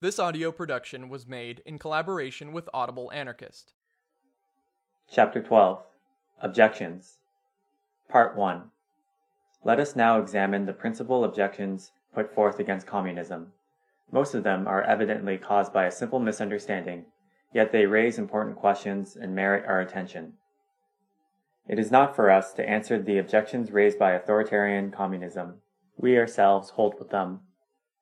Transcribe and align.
This 0.00 0.20
audio 0.20 0.52
production 0.52 1.08
was 1.08 1.26
made 1.26 1.60
in 1.66 1.76
collaboration 1.76 2.52
with 2.52 2.68
Audible 2.72 3.10
Anarchist. 3.10 3.72
Chapter 5.10 5.42
12 5.42 5.82
Objections 6.40 7.18
Part 8.08 8.36
1 8.36 8.70
Let 9.64 9.80
us 9.80 9.96
now 9.96 10.20
examine 10.20 10.66
the 10.66 10.72
principal 10.72 11.24
objections 11.24 11.90
put 12.14 12.32
forth 12.32 12.60
against 12.60 12.86
communism. 12.86 13.48
Most 14.12 14.36
of 14.36 14.44
them 14.44 14.68
are 14.68 14.84
evidently 14.84 15.36
caused 15.36 15.72
by 15.72 15.86
a 15.86 15.90
simple 15.90 16.20
misunderstanding, 16.20 17.06
yet 17.52 17.72
they 17.72 17.86
raise 17.86 18.18
important 18.18 18.54
questions 18.54 19.16
and 19.16 19.34
merit 19.34 19.64
our 19.66 19.80
attention. 19.80 20.34
It 21.66 21.80
is 21.80 21.90
not 21.90 22.14
for 22.14 22.30
us 22.30 22.52
to 22.52 22.68
answer 22.68 23.02
the 23.02 23.18
objections 23.18 23.72
raised 23.72 23.98
by 23.98 24.12
authoritarian 24.12 24.92
communism. 24.92 25.54
We 25.96 26.16
ourselves 26.16 26.70
hold 26.70 27.00
with 27.00 27.10
them 27.10 27.40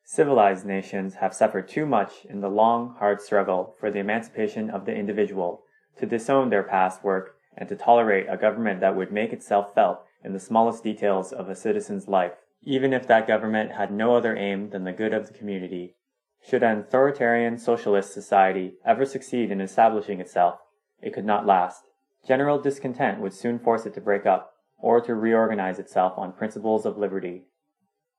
Civilized 0.08 0.64
nations 0.64 1.16
have 1.16 1.34
suffered 1.34 1.66
too 1.66 1.84
much 1.84 2.24
in 2.26 2.40
the 2.40 2.48
long, 2.48 2.94
hard 3.00 3.20
struggle 3.20 3.74
for 3.80 3.90
the 3.90 3.98
emancipation 3.98 4.70
of 4.70 4.84
the 4.84 4.94
individual 4.94 5.64
to 5.98 6.06
disown 6.06 6.48
their 6.48 6.62
past 6.62 7.02
work 7.02 7.34
and 7.56 7.68
to 7.68 7.74
tolerate 7.74 8.26
a 8.28 8.36
government 8.36 8.78
that 8.78 8.94
would 8.94 9.10
make 9.10 9.32
itself 9.32 9.74
felt 9.74 10.04
in 10.22 10.32
the 10.32 10.38
smallest 10.38 10.84
details 10.84 11.32
of 11.32 11.48
a 11.48 11.56
citizen's 11.56 12.06
life, 12.06 12.34
even 12.62 12.92
if 12.92 13.08
that 13.08 13.26
government 13.26 13.72
had 13.72 13.90
no 13.90 14.14
other 14.14 14.36
aim 14.36 14.70
than 14.70 14.84
the 14.84 14.92
good 14.92 15.12
of 15.12 15.26
the 15.26 15.34
community. 15.34 15.96
Should 16.40 16.62
an 16.62 16.78
authoritarian 16.78 17.58
socialist 17.58 18.14
society 18.14 18.74
ever 18.84 19.04
succeed 19.04 19.50
in 19.50 19.60
establishing 19.60 20.20
itself, 20.20 20.60
it 21.02 21.14
could 21.14 21.24
not 21.24 21.46
last. 21.46 21.82
General 22.24 22.60
discontent 22.60 23.18
would 23.18 23.34
soon 23.34 23.58
force 23.58 23.86
it 23.86 23.94
to 23.94 24.00
break 24.00 24.24
up, 24.24 24.52
or 24.78 25.00
to 25.00 25.16
reorganize 25.16 25.80
itself 25.80 26.16
on 26.16 26.30
principles 26.30 26.86
of 26.86 26.96
liberty. 26.96 27.46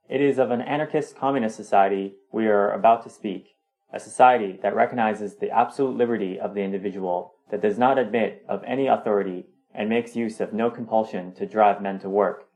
It 0.10 0.22
is 0.22 0.40
of 0.40 0.52
an 0.52 0.62
anarchist 0.62 1.18
communist 1.18 1.58
society 1.58 2.16
we 2.32 2.48
are 2.48 2.72
about 2.72 3.04
to 3.04 3.10
speak, 3.10 3.58
a 3.92 4.00
society 4.00 4.58
that 4.64 4.76
recognizes 4.76 5.36
the 5.36 5.52
absolute 5.52 5.98
liberty 5.98 6.40
of 6.40 6.54
the 6.54 6.62
individual, 6.62 7.34
that 7.52 7.62
does 7.62 7.78
not 7.78 7.98
admit 7.98 8.46
of 8.48 8.64
any 8.64 8.88
authority, 8.88 9.48
and 9.74 9.90
makes 9.90 10.16
use 10.16 10.40
of 10.40 10.54
no 10.54 10.72
compulsion 10.72 11.34
to 11.34 11.46
drive 11.46 11.82
men 11.82 12.00
to 12.00 12.10
work. 12.10 12.48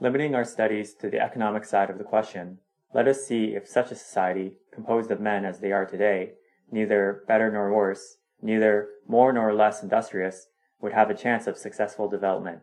Limiting 0.00 0.34
our 0.34 0.44
studies 0.44 0.92
to 0.94 1.08
the 1.08 1.18
economic 1.18 1.64
side 1.64 1.88
of 1.88 1.96
the 1.96 2.04
question, 2.04 2.58
let 2.92 3.08
us 3.08 3.24
see 3.24 3.54
if 3.54 3.66
such 3.66 3.90
a 3.90 3.94
society, 3.94 4.52
composed 4.70 5.10
of 5.10 5.20
men 5.20 5.46
as 5.46 5.60
they 5.60 5.72
are 5.72 5.86
today, 5.86 6.32
neither 6.70 7.24
better 7.26 7.50
nor 7.50 7.72
worse, 7.72 8.18
neither 8.42 8.88
more 9.08 9.32
nor 9.32 9.54
less 9.54 9.82
industrious, 9.82 10.48
would 10.80 10.92
have 10.92 11.08
a 11.08 11.14
chance 11.14 11.46
of 11.46 11.56
successful 11.56 12.06
development. 12.06 12.60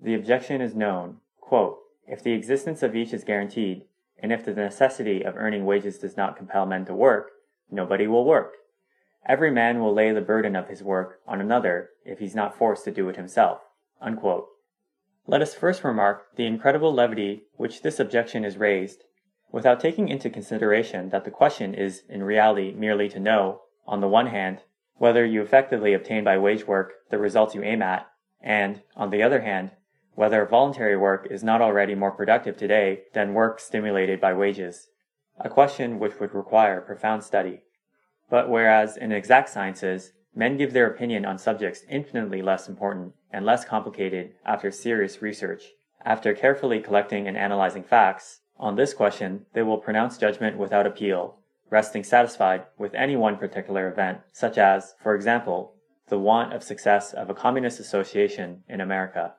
The 0.00 0.14
objection 0.14 0.62
is 0.62 0.74
known, 0.74 1.18
quote, 1.40 1.78
if 2.06 2.22
the 2.22 2.32
existence 2.32 2.82
of 2.82 2.94
each 2.94 3.12
is 3.12 3.24
guaranteed, 3.24 3.84
and 4.18 4.32
if 4.32 4.44
the 4.44 4.54
necessity 4.54 5.22
of 5.22 5.36
earning 5.36 5.64
wages 5.64 5.98
does 5.98 6.16
not 6.16 6.36
compel 6.36 6.66
men 6.66 6.84
to 6.86 6.94
work, 6.94 7.30
nobody 7.70 8.06
will 8.06 8.24
work. 8.24 8.54
Every 9.26 9.50
man 9.50 9.80
will 9.80 9.94
lay 9.94 10.12
the 10.12 10.20
burden 10.20 10.56
of 10.56 10.68
his 10.68 10.82
work 10.82 11.20
on 11.26 11.40
another 11.40 11.90
if 12.04 12.18
he's 12.18 12.34
not 12.34 12.56
forced 12.56 12.84
to 12.84 12.90
do 12.90 13.08
it 13.08 13.16
himself. 13.16 13.60
Unquote. 14.00 14.48
Let 15.26 15.42
us 15.42 15.54
first 15.54 15.84
remark 15.84 16.34
the 16.36 16.46
incredible 16.46 16.92
levity 16.92 17.44
which 17.56 17.82
this 17.82 18.00
objection 18.00 18.44
is 18.44 18.56
raised, 18.56 19.04
without 19.52 19.78
taking 19.78 20.08
into 20.08 20.28
consideration 20.28 21.10
that 21.10 21.24
the 21.24 21.30
question 21.30 21.74
is 21.74 22.02
in 22.08 22.24
reality 22.24 22.72
merely 22.72 23.08
to 23.10 23.20
know, 23.20 23.60
on 23.86 24.00
the 24.00 24.08
one 24.08 24.26
hand, 24.26 24.62
whether 24.96 25.24
you 25.24 25.42
effectively 25.42 25.94
obtain 25.94 26.24
by 26.24 26.38
wage 26.38 26.66
work 26.66 26.94
the 27.10 27.18
results 27.18 27.54
you 27.54 27.62
aim 27.62 27.82
at, 27.82 28.08
and, 28.40 28.82
on 28.96 29.10
the 29.10 29.22
other 29.22 29.42
hand, 29.42 29.70
whether 30.14 30.44
voluntary 30.44 30.96
work 30.96 31.26
is 31.30 31.42
not 31.42 31.62
already 31.62 31.94
more 31.94 32.10
productive 32.10 32.56
today 32.56 33.02
than 33.14 33.34
work 33.34 33.58
stimulated 33.58 34.20
by 34.20 34.32
wages, 34.34 34.88
a 35.38 35.48
question 35.48 35.98
which 35.98 36.20
would 36.20 36.34
require 36.34 36.80
profound 36.80 37.24
study. 37.24 37.62
But 38.28 38.48
whereas 38.48 38.96
in 38.96 39.12
exact 39.12 39.48
sciences, 39.48 40.12
men 40.34 40.56
give 40.56 40.72
their 40.72 40.86
opinion 40.86 41.24
on 41.24 41.38
subjects 41.38 41.84
infinitely 41.88 42.42
less 42.42 42.68
important 42.68 43.14
and 43.30 43.44
less 43.44 43.64
complicated 43.64 44.32
after 44.44 44.70
serious 44.70 45.22
research, 45.22 45.72
after 46.04 46.34
carefully 46.34 46.80
collecting 46.80 47.26
and 47.26 47.36
analyzing 47.36 47.82
facts, 47.82 48.40
on 48.58 48.76
this 48.76 48.94
question 48.94 49.46
they 49.54 49.62
will 49.62 49.78
pronounce 49.78 50.18
judgment 50.18 50.56
without 50.58 50.86
appeal, 50.86 51.38
resting 51.70 52.04
satisfied 52.04 52.64
with 52.78 52.94
any 52.94 53.16
one 53.16 53.36
particular 53.36 53.88
event, 53.88 54.18
such 54.32 54.58
as, 54.58 54.94
for 55.02 55.14
example, 55.14 55.74
the 56.08 56.18
want 56.18 56.52
of 56.52 56.62
success 56.62 57.14
of 57.14 57.30
a 57.30 57.34
communist 57.34 57.80
association 57.80 58.62
in 58.68 58.80
America. 58.80 59.34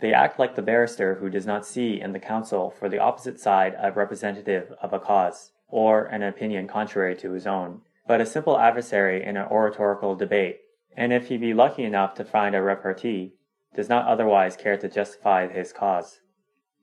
They 0.00 0.12
act 0.12 0.38
like 0.38 0.54
the 0.54 0.62
barrister 0.62 1.14
who 1.16 1.30
does 1.30 1.46
not 1.46 1.66
see 1.66 2.00
in 2.00 2.12
the 2.12 2.20
counsel 2.20 2.70
for 2.70 2.88
the 2.88 2.98
opposite 2.98 3.40
side 3.40 3.74
a 3.78 3.92
representative 3.92 4.72
of 4.82 4.92
a 4.92 5.00
cause, 5.00 5.52
or 5.68 6.04
an 6.04 6.22
opinion 6.22 6.68
contrary 6.68 7.16
to 7.16 7.32
his 7.32 7.46
own, 7.46 7.80
but 8.06 8.20
a 8.20 8.26
simple 8.26 8.58
adversary 8.58 9.24
in 9.24 9.36
an 9.36 9.46
oratorical 9.48 10.14
debate, 10.14 10.60
and 10.96 11.12
if 11.12 11.28
he 11.28 11.36
be 11.36 11.54
lucky 11.54 11.82
enough 11.82 12.14
to 12.14 12.24
find 12.24 12.54
a 12.54 12.62
repartee, 12.62 13.34
does 13.74 13.88
not 13.88 14.06
otherwise 14.06 14.56
care 14.56 14.76
to 14.76 14.88
justify 14.88 15.46
his 15.48 15.72
cause. 15.72 16.20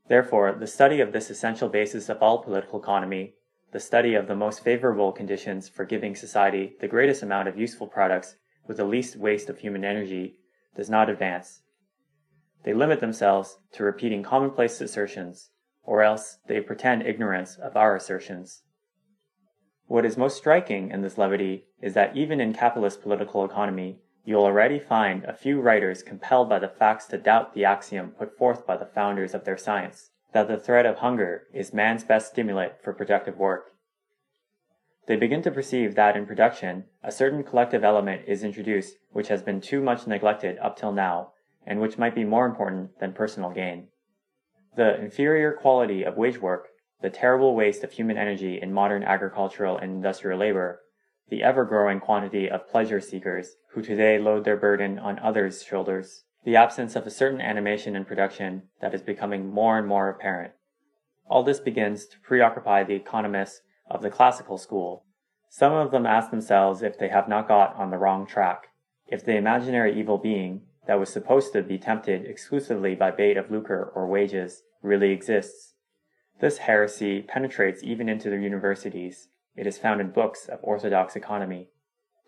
Therefore, 0.08 0.52
the 0.52 0.68
study 0.68 1.00
of 1.00 1.12
this 1.12 1.30
essential 1.30 1.70
basis 1.70 2.10
of 2.10 2.22
all 2.22 2.44
political 2.44 2.80
economy, 2.80 3.36
the 3.72 3.80
study 3.80 4.14
of 4.16 4.28
the 4.28 4.36
most 4.36 4.64
favorable 4.64 5.12
conditions 5.12 5.70
for 5.70 5.86
giving 5.86 6.16
society 6.16 6.76
the 6.82 6.88
greatest 6.88 7.24
amount 7.24 7.48
of 7.48 7.58
useful 7.58 7.88
products 7.88 8.36
with 8.68 8.78
the 8.78 8.86
least 8.86 9.16
waste 9.16 9.50
of 9.50 9.60
human 9.60 9.84
energy, 9.84 10.36
does 10.76 10.90
not 10.90 11.10
advance. 11.10 11.63
They 12.64 12.74
limit 12.74 13.00
themselves 13.00 13.58
to 13.74 13.84
repeating 13.84 14.24
commonplace 14.24 14.80
assertions, 14.80 15.50
or 15.84 16.02
else 16.02 16.40
they 16.48 16.62
pretend 16.62 17.06
ignorance 17.06 17.58
of 17.58 17.76
our 17.76 17.96
assertions. 17.96 18.64
What 19.88 20.06
is 20.06 20.18
most 20.18 20.38
striking 20.38 20.90
in 20.90 21.02
this 21.02 21.18
levity 21.18 21.66
is 21.82 21.94
that 21.94 22.16
even 22.16 22.40
in 22.40 22.54
capitalist 22.54 23.02
political 23.02 23.44
economy, 23.44 24.00
you'll 24.24 24.46
already 24.46 24.80
find 24.80 25.26
a 25.26 25.36
few 25.36 25.60
writers 25.60 26.02
compelled 26.02 26.48
by 26.48 26.60
the 26.60 26.70
facts 26.70 27.06
to 27.08 27.18
doubt 27.18 27.54
the 27.54 27.66
axiom 27.66 28.12
put 28.12 28.38
forth 28.38 28.66
by 28.66 28.78
the 28.78 28.86
founders 28.86 29.34
of 29.34 29.44
their 29.44 29.58
science, 29.58 30.12
that 30.32 30.48
the 30.48 30.58
threat 30.58 30.86
of 30.86 31.00
hunger 31.00 31.44
is 31.54 31.74
man's 31.74 32.06
best 32.06 32.32
stimulant 32.32 32.74
for 32.82 32.94
productive 32.94 33.38
work. 33.38 33.72
They 35.06 35.18
begin 35.18 35.42
to 35.42 35.52
perceive 35.52 35.96
that 35.96 36.16
in 36.16 36.26
production, 36.26 36.86
a 37.04 37.12
certain 37.12 37.44
collective 37.44 37.84
element 37.84 38.22
is 38.26 38.42
introduced 38.42 38.96
which 39.12 39.28
has 39.28 39.44
been 39.44 39.60
too 39.60 39.82
much 39.82 40.08
neglected 40.08 40.58
up 40.60 40.78
till 40.78 40.94
now, 40.94 41.33
and 41.66 41.80
which 41.80 41.98
might 41.98 42.16
be 42.16 42.24
more 42.24 42.46
important 42.46 43.00
than 43.00 43.14
personal 43.14 43.52
gain. 43.52 43.88
The 44.76 45.00
inferior 45.00 45.54
quality 45.54 46.04
of 46.04 46.18
wage 46.18 46.40
work, 46.40 46.68
the 47.02 47.10
terrible 47.10 47.56
waste 47.56 47.84
of 47.84 47.92
human 47.92 48.18
energy 48.18 48.60
in 48.62 48.74
modern 48.74 49.04
agricultural 49.04 49.78
and 49.78 49.92
industrial 49.92 50.40
labor, 50.40 50.82
the 51.30 51.44
ever 51.44 51.66
growing 51.66 52.00
quantity 52.00 52.50
of 52.50 52.68
pleasure 52.70 53.00
seekers 53.00 53.56
who 53.72 53.82
today 53.82 54.18
load 54.18 54.46
their 54.46 54.58
burden 54.58 55.00
on 55.00 55.20
others' 55.20 55.64
shoulders, 55.64 56.24
the 56.44 56.56
absence 56.56 56.96
of 56.96 57.08
a 57.08 57.12
certain 57.12 57.42
animation 57.42 57.96
in 57.96 58.06
production 58.06 58.64
that 58.82 58.94
is 58.94 59.02
becoming 59.02 59.50
more 59.50 59.78
and 59.78 59.88
more 59.88 60.10
apparent. 60.10 60.54
All 61.28 61.44
this 61.44 61.60
begins 61.60 62.06
to 62.08 62.20
preoccupy 62.20 62.84
the 62.84 62.96
economists 62.96 63.62
of 63.90 64.02
the 64.02 64.10
classical 64.10 64.58
school. 64.58 65.06
Some 65.50 65.74
of 65.74 65.92
them 65.92 66.06
ask 66.06 66.32
themselves 66.32 66.82
if 66.82 66.98
they 66.98 67.10
have 67.10 67.30
not 67.30 67.48
got 67.48 67.76
on 67.76 67.92
the 67.92 67.98
wrong 67.98 68.26
track, 68.26 68.68
if 69.08 69.24
the 69.24 69.36
imaginary 69.36 69.98
evil 69.98 70.18
being, 70.18 70.64
that 70.88 71.00
was 71.00 71.10
supposed 71.10 71.54
to 71.54 71.62
be 71.62 71.78
tempted 71.78 72.26
exclusively 72.26 72.96
by 72.96 73.12
bait 73.12 73.38
of 73.38 73.50
lucre 73.50 73.92
or 73.96 74.08
wages 74.08 74.64
really 74.82 75.12
exists. 75.12 75.74
This 76.42 76.60
heresy 76.60 77.22
penetrates 77.22 77.84
even 77.84 78.10
into 78.10 78.30
the 78.30 78.38
universities. 78.38 79.30
It 79.56 79.66
is 79.66 79.78
found 79.78 80.02
in 80.02 80.12
books 80.12 80.48
of 80.48 80.60
orthodox 80.62 81.16
economy. 81.16 81.70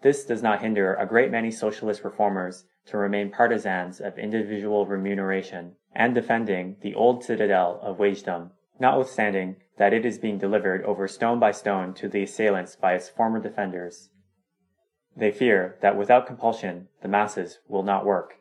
This 0.02 0.24
does 0.26 0.44
not 0.44 0.62
hinder 0.62 0.94
a 0.94 1.08
great 1.08 1.32
many 1.32 1.52
socialist 1.52 2.04
reformers 2.04 2.66
to 2.86 2.98
remain 2.98 3.32
partisans 3.32 4.00
of 4.00 4.18
individual 4.18 4.86
remuneration 4.86 5.74
and 5.94 6.14
defending 6.14 6.78
the 6.82 6.94
old 6.94 7.24
citadel 7.24 7.80
of 7.82 7.98
wagedom, 7.98 8.52
notwithstanding 8.80 9.56
that 9.78 9.94
it 9.94 10.06
is 10.06 10.20
being 10.20 10.38
delivered 10.38 10.84
over 10.84 11.08
stone 11.08 11.40
by 11.40 11.52
stone 11.52 11.94
to 11.96 12.08
the 12.08 12.24
assailants 12.24 12.76
by 12.76 12.94
its 12.94 13.10
former 13.10 13.42
defenders. 13.42 14.10
They 15.18 15.32
fear 15.32 15.78
that 15.82 15.98
without 15.98 16.28
compulsion 16.28 16.90
the 17.02 17.08
masses 17.08 17.60
will 17.68 17.84
not 17.84 18.06
work. 18.06 18.36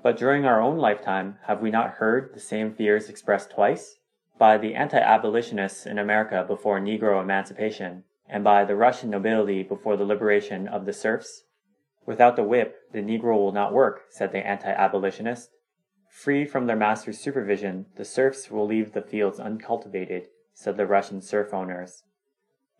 But 0.00 0.16
during 0.16 0.44
our 0.44 0.60
own 0.60 0.78
lifetime, 0.78 1.38
have 1.46 1.60
we 1.60 1.70
not 1.70 1.94
heard 1.94 2.32
the 2.32 2.40
same 2.40 2.72
fears 2.72 3.08
expressed 3.08 3.50
twice? 3.50 3.98
By 4.38 4.56
the 4.56 4.76
anti-abolitionists 4.76 5.86
in 5.86 5.98
America 5.98 6.44
before 6.46 6.78
Negro 6.78 7.20
emancipation, 7.20 8.04
and 8.28 8.44
by 8.44 8.64
the 8.64 8.76
Russian 8.76 9.10
nobility 9.10 9.64
before 9.64 9.96
the 9.96 10.04
liberation 10.04 10.68
of 10.68 10.86
the 10.86 10.92
serfs? 10.92 11.42
Without 12.06 12.36
the 12.36 12.44
whip, 12.44 12.76
the 12.92 13.00
Negro 13.00 13.36
will 13.36 13.52
not 13.52 13.72
work, 13.72 14.02
said 14.08 14.30
the 14.30 14.46
anti-abolitionist. 14.46 15.50
Free 16.08 16.44
from 16.44 16.66
their 16.66 16.76
master's 16.76 17.18
supervision, 17.18 17.86
the 17.96 18.04
serfs 18.04 18.52
will 18.52 18.66
leave 18.66 18.92
the 18.92 19.02
fields 19.02 19.40
uncultivated, 19.40 20.28
said 20.54 20.76
the 20.76 20.86
Russian 20.86 21.20
serf 21.20 21.52
owners. 21.52 22.04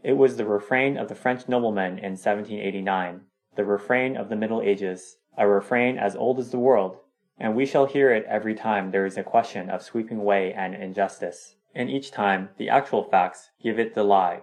It 0.05 0.13
was 0.13 0.37
the 0.37 0.47
refrain 0.47 0.97
of 0.97 1.09
the 1.09 1.17
French 1.17 1.49
noblemen 1.49 1.99
in 1.99 2.13
1789, 2.13 3.23
the 3.57 3.65
refrain 3.65 4.17
of 4.17 4.29
the 4.29 4.37
Middle 4.37 4.63
Ages, 4.63 5.17
a 5.37 5.49
refrain 5.49 5.99
as 5.99 6.15
old 6.15 6.39
as 6.39 6.51
the 6.51 6.59
world, 6.59 6.99
and 7.39 7.55
we 7.55 7.67
shall 7.67 7.87
hear 7.87 8.13
it 8.13 8.25
every 8.29 8.55
time 8.55 8.91
there 8.91 9.07
is 9.07 9.17
a 9.17 9.23
question 9.23 9.71
of 9.71 9.83
sweeping 9.83 10.19
away 10.19 10.53
an 10.53 10.75
injustice. 10.75 11.55
And 11.75 11.89
each 11.89 12.11
time 12.11 12.51
the 12.59 12.69
actual 12.69 13.05
facts 13.05 13.51
give 13.63 13.79
it 13.79 13.95
the 13.95 14.03
lie. 14.03 14.43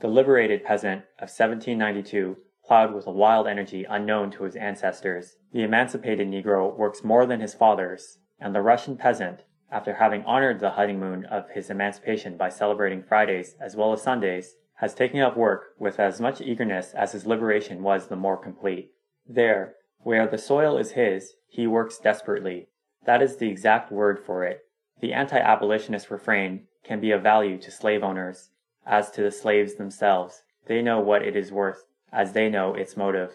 The 0.00 0.08
liberated 0.08 0.64
peasant 0.64 1.02
of 1.18 1.28
1792 1.28 2.36
plowed 2.64 2.94
with 2.94 3.06
a 3.06 3.12
wild 3.12 3.46
energy 3.46 3.84
unknown 3.88 4.30
to 4.32 4.44
his 4.44 4.56
ancestors. 4.56 5.36
The 5.52 5.62
emancipated 5.62 6.28
Negro 6.28 6.76
works 6.76 7.04
more 7.04 7.26
than 7.26 7.40
his 7.40 7.54
fathers, 7.54 8.18
and 8.40 8.54
the 8.54 8.62
Russian 8.62 8.96
peasant, 8.96 9.44
after 9.70 9.94
having 9.94 10.24
honored 10.24 10.60
the 10.60 10.70
honeymoon 10.70 11.24
of 11.26 11.50
his 11.50 11.70
emancipation 11.70 12.36
by 12.36 12.48
celebrating 12.48 13.02
Fridays 13.02 13.56
as 13.60 13.76
well 13.76 13.92
as 13.92 14.02
Sundays, 14.02 14.56
has 14.76 14.94
taken 14.94 15.20
up 15.20 15.36
work 15.36 15.74
with 15.78 16.00
as 16.00 16.20
much 16.20 16.40
eagerness 16.40 16.92
as 16.94 17.12
his 17.12 17.26
liberation 17.26 17.82
was 17.82 18.08
the 18.08 18.16
more 18.16 18.36
complete. 18.36 18.90
There, 19.26 19.76
where 20.02 20.26
the 20.26 20.38
soil 20.38 20.76
is 20.76 20.92
his, 20.92 21.34
he 21.48 21.66
works 21.66 21.98
desperately. 21.98 22.68
That 23.04 23.22
is 23.22 23.36
the 23.36 23.48
exact 23.48 23.90
word 23.90 24.18
for 24.18 24.44
it. 24.44 24.60
The 25.00 25.12
anti-abolitionist 25.12 26.10
refrain 26.10 26.66
can 26.84 27.00
be 27.00 27.10
of 27.10 27.22
value 27.22 27.58
to 27.58 27.70
slave 27.70 28.02
owners. 28.02 28.50
As 28.86 29.10
to 29.12 29.22
the 29.22 29.30
slaves 29.30 29.74
themselves, 29.74 30.42
they 30.66 30.82
know 30.82 31.00
what 31.00 31.22
it 31.22 31.36
is 31.36 31.52
worth, 31.52 31.86
as 32.12 32.32
they 32.32 32.48
know 32.48 32.74
its 32.74 32.96
motive. 32.96 33.32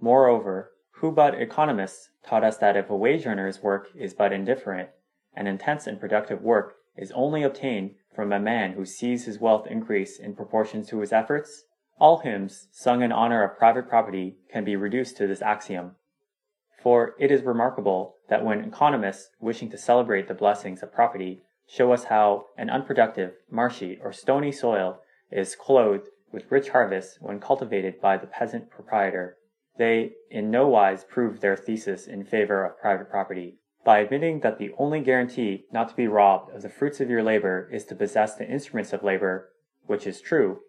Moreover, 0.00 0.72
who 0.92 1.12
but 1.12 1.34
economists 1.34 2.10
taught 2.26 2.44
us 2.44 2.58
that 2.58 2.76
if 2.76 2.90
a 2.90 2.96
wage 2.96 3.26
earner's 3.26 3.62
work 3.62 3.88
is 3.94 4.14
but 4.14 4.32
indifferent, 4.32 4.90
an 5.34 5.46
intense 5.46 5.86
and 5.86 6.00
productive 6.00 6.42
work 6.42 6.74
is 6.96 7.12
only 7.12 7.42
obtained 7.42 7.94
from 8.14 8.32
a 8.32 8.40
man 8.40 8.72
who 8.72 8.84
sees 8.84 9.24
his 9.24 9.38
wealth 9.38 9.66
increase 9.66 10.18
in 10.18 10.34
proportion 10.34 10.84
to 10.86 11.00
his 11.00 11.12
efforts? 11.12 11.64
All 12.00 12.20
hymns 12.20 12.68
sung 12.72 13.02
in 13.02 13.12
honor 13.12 13.44
of 13.44 13.58
private 13.58 13.86
property 13.86 14.38
can 14.50 14.64
be 14.64 14.74
reduced 14.74 15.18
to 15.18 15.26
this 15.26 15.42
axiom. 15.42 15.96
For 16.82 17.14
it 17.18 17.30
is 17.30 17.42
remarkable 17.42 18.16
that 18.30 18.42
when 18.42 18.64
economists 18.64 19.28
wishing 19.38 19.68
to 19.68 19.76
celebrate 19.76 20.26
the 20.26 20.32
blessings 20.32 20.82
of 20.82 20.94
property 20.94 21.42
show 21.68 21.92
us 21.92 22.04
how 22.04 22.46
an 22.56 22.70
unproductive, 22.70 23.34
marshy, 23.50 23.98
or 24.02 24.14
stony 24.14 24.50
soil 24.50 25.00
is 25.30 25.54
clothed 25.54 26.08
with 26.32 26.50
rich 26.50 26.70
harvests 26.70 27.18
when 27.20 27.38
cultivated 27.38 28.00
by 28.00 28.16
the 28.16 28.26
peasant 28.26 28.70
proprietor, 28.70 29.36
they 29.76 30.12
in 30.30 30.50
no 30.50 30.68
wise 30.68 31.04
prove 31.04 31.40
their 31.40 31.56
thesis 31.56 32.06
in 32.06 32.24
favor 32.24 32.64
of 32.64 32.80
private 32.80 33.10
property. 33.10 33.58
By 33.84 33.98
admitting 33.98 34.40
that 34.40 34.58
the 34.58 34.72
only 34.78 35.00
guarantee 35.00 35.66
not 35.70 35.90
to 35.90 35.96
be 35.96 36.08
robbed 36.08 36.54
of 36.54 36.62
the 36.62 36.70
fruits 36.70 37.00
of 37.00 37.10
your 37.10 37.22
labor 37.22 37.68
is 37.70 37.84
to 37.86 37.94
possess 37.94 38.36
the 38.36 38.48
instruments 38.48 38.92
of 38.94 39.02
labor, 39.02 39.50
which 39.86 40.06
is 40.06 40.20
true, 40.20 40.60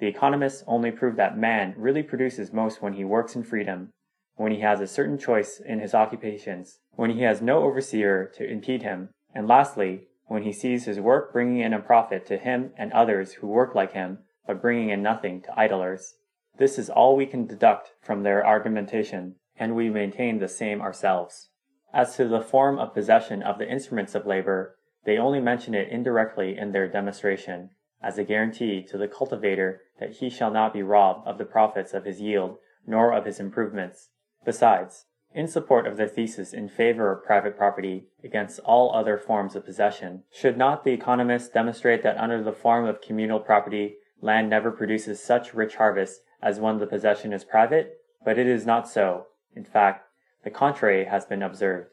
the 0.00 0.06
economists 0.06 0.62
only 0.66 0.90
prove 0.90 1.16
that 1.16 1.36
man 1.36 1.74
really 1.76 2.02
produces 2.02 2.52
most 2.52 2.80
when 2.80 2.94
he 2.94 3.04
works 3.04 3.34
in 3.34 3.42
freedom, 3.42 3.90
when 4.36 4.52
he 4.52 4.60
has 4.60 4.80
a 4.80 4.86
certain 4.86 5.18
choice 5.18 5.60
in 5.64 5.80
his 5.80 5.94
occupations, 5.94 6.78
when 6.92 7.10
he 7.10 7.22
has 7.22 7.42
no 7.42 7.64
overseer 7.64 8.30
to 8.36 8.48
impede 8.48 8.82
him, 8.82 9.10
and 9.34 9.48
lastly, 9.48 10.08
when 10.26 10.42
he 10.42 10.52
sees 10.52 10.84
his 10.84 11.00
work 11.00 11.32
bringing 11.32 11.60
in 11.60 11.72
a 11.72 11.80
profit 11.80 12.24
to 12.26 12.36
him 12.36 12.70
and 12.76 12.92
others 12.92 13.34
who 13.34 13.46
work 13.46 13.74
like 13.74 13.92
him, 13.92 14.18
but 14.46 14.62
bringing 14.62 14.90
in 14.90 15.02
nothing 15.02 15.42
to 15.42 15.58
idlers. 15.58 16.14
This 16.58 16.78
is 16.78 16.90
all 16.90 17.16
we 17.16 17.26
can 17.26 17.46
deduct 17.46 17.92
from 18.00 18.22
their 18.22 18.46
argumentation, 18.46 19.36
and 19.56 19.74
we 19.74 19.90
maintain 19.90 20.38
the 20.38 20.48
same 20.48 20.80
ourselves. 20.80 21.48
As 21.92 22.16
to 22.16 22.28
the 22.28 22.40
form 22.40 22.78
of 22.78 22.94
possession 22.94 23.42
of 23.42 23.58
the 23.58 23.70
instruments 23.70 24.14
of 24.14 24.26
labor, 24.26 24.76
they 25.04 25.18
only 25.18 25.40
mention 25.40 25.74
it 25.74 25.88
indirectly 25.88 26.56
in 26.58 26.72
their 26.72 26.88
demonstration, 26.88 27.70
as 28.02 28.18
a 28.18 28.24
guarantee 28.24 28.82
to 28.82 28.96
the 28.96 29.08
cultivator 29.08 29.82
that 29.98 30.16
he 30.16 30.30
shall 30.30 30.50
not 30.50 30.72
be 30.72 30.82
robbed 30.82 31.26
of 31.26 31.38
the 31.38 31.44
profits 31.44 31.92
of 31.92 32.04
his 32.04 32.20
yield, 32.20 32.58
nor 32.86 33.12
of 33.12 33.24
his 33.24 33.40
improvements. 33.40 34.10
Besides, 34.44 35.06
in 35.34 35.46
support 35.46 35.86
of 35.86 35.96
their 35.96 36.08
thesis 36.08 36.52
in 36.52 36.68
favor 36.68 37.12
of 37.12 37.24
private 37.24 37.56
property 37.56 38.06
against 38.24 38.60
all 38.60 38.94
other 38.94 39.18
forms 39.18 39.54
of 39.54 39.64
possession, 39.64 40.22
should 40.32 40.56
not 40.56 40.84
the 40.84 40.92
economists 40.92 41.48
demonstrate 41.48 42.02
that 42.02 42.16
under 42.16 42.42
the 42.42 42.52
form 42.52 42.86
of 42.86 43.02
communal 43.02 43.40
property, 43.40 43.96
land 44.20 44.48
never 44.48 44.70
produces 44.70 45.22
such 45.22 45.54
rich 45.54 45.76
harvests 45.76 46.20
as 46.40 46.60
when 46.60 46.78
the 46.78 46.86
possession 46.86 47.32
is 47.32 47.44
private? 47.44 48.00
But 48.24 48.38
it 48.38 48.46
is 48.46 48.64
not 48.64 48.88
so. 48.88 49.26
In 49.54 49.64
fact, 49.64 50.06
the 50.44 50.50
contrary 50.50 51.04
has 51.04 51.26
been 51.26 51.42
observed. 51.42 51.90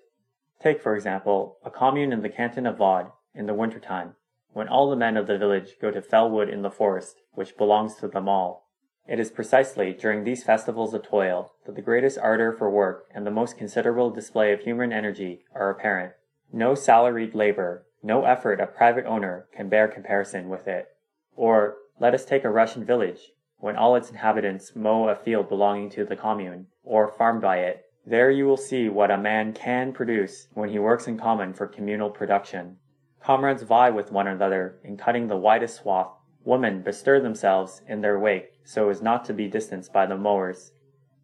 Take, 0.61 0.81
for 0.81 0.95
example, 0.95 1.57
a 1.65 1.69
commune 1.69 2.13
in 2.13 2.21
the 2.21 2.29
canton 2.29 2.65
of 2.65 2.77
Vaud 2.77 3.11
in 3.33 3.47
the 3.47 3.53
winter 3.53 3.79
time, 3.79 4.15
when 4.55 4.69
all 4.69 4.89
the 4.89 4.95
men 4.95 5.17
of 5.17 5.27
the 5.27 5.37
village 5.37 5.75
go 5.81 5.91
to 5.91 6.01
fell 6.01 6.29
wood 6.29 6.47
in 6.47 6.61
the 6.61 6.71
forest 6.71 7.17
which 7.33 7.57
belongs 7.57 7.95
to 7.95 8.07
them 8.07 8.29
all. 8.29 8.69
It 9.05 9.19
is 9.19 9.29
precisely 9.29 9.91
during 9.91 10.23
these 10.23 10.45
festivals 10.45 10.93
of 10.93 11.03
toil 11.03 11.51
that 11.65 11.75
the 11.75 11.81
greatest 11.81 12.17
ardor 12.17 12.53
for 12.53 12.69
work 12.69 13.03
and 13.13 13.27
the 13.27 13.31
most 13.31 13.57
considerable 13.57 14.11
display 14.11 14.53
of 14.53 14.61
human 14.61 14.93
energy 14.93 15.41
are 15.53 15.69
apparent. 15.69 16.13
No 16.53 16.73
salaried 16.73 17.35
labor, 17.35 17.85
no 18.01 18.23
effort 18.23 18.61
of 18.61 18.73
private 18.73 19.05
owner 19.05 19.47
can 19.53 19.67
bear 19.67 19.89
comparison 19.89 20.47
with 20.47 20.69
it. 20.69 20.87
Or, 21.35 21.75
let 21.99 22.13
us 22.13 22.23
take 22.23 22.45
a 22.45 22.49
Russian 22.49 22.85
village, 22.85 23.33
when 23.57 23.75
all 23.75 23.97
its 23.97 24.09
inhabitants 24.09 24.73
mow 24.73 25.09
a 25.09 25.17
field 25.17 25.49
belonging 25.49 25.89
to 25.89 26.05
the 26.05 26.15
commune, 26.15 26.67
or 26.81 27.11
farm 27.11 27.41
by 27.41 27.57
it, 27.57 27.83
there 28.05 28.31
you 28.31 28.45
will 28.45 28.55
see 28.55 28.87
what 28.87 29.11
a 29.11 29.17
man 29.17 29.51
can 29.51 29.91
produce 29.91 30.47
when 30.53 30.69
he 30.69 30.79
works 30.79 31.07
in 31.07 31.17
common 31.17 31.53
for 31.53 31.67
communal 31.67 32.09
production. 32.09 32.77
Comrades 33.25 33.63
vie 33.63 33.89
with 33.89 34.11
one 34.11 34.27
another 34.27 34.77
in 34.83 34.97
cutting 34.97 35.29
the 35.29 35.35
widest 35.35 35.77
swath. 35.77 36.11
Women 36.43 36.83
bestir 36.83 37.19
themselves 37.19 37.81
in 37.87 38.01
their 38.01 38.19
wake 38.19 38.59
so 38.63 38.89
as 38.89 39.01
not 39.01 39.25
to 39.25 39.33
be 39.33 39.47
distanced 39.47 39.91
by 39.91 40.05
the 40.05 40.15
mowers. 40.15 40.73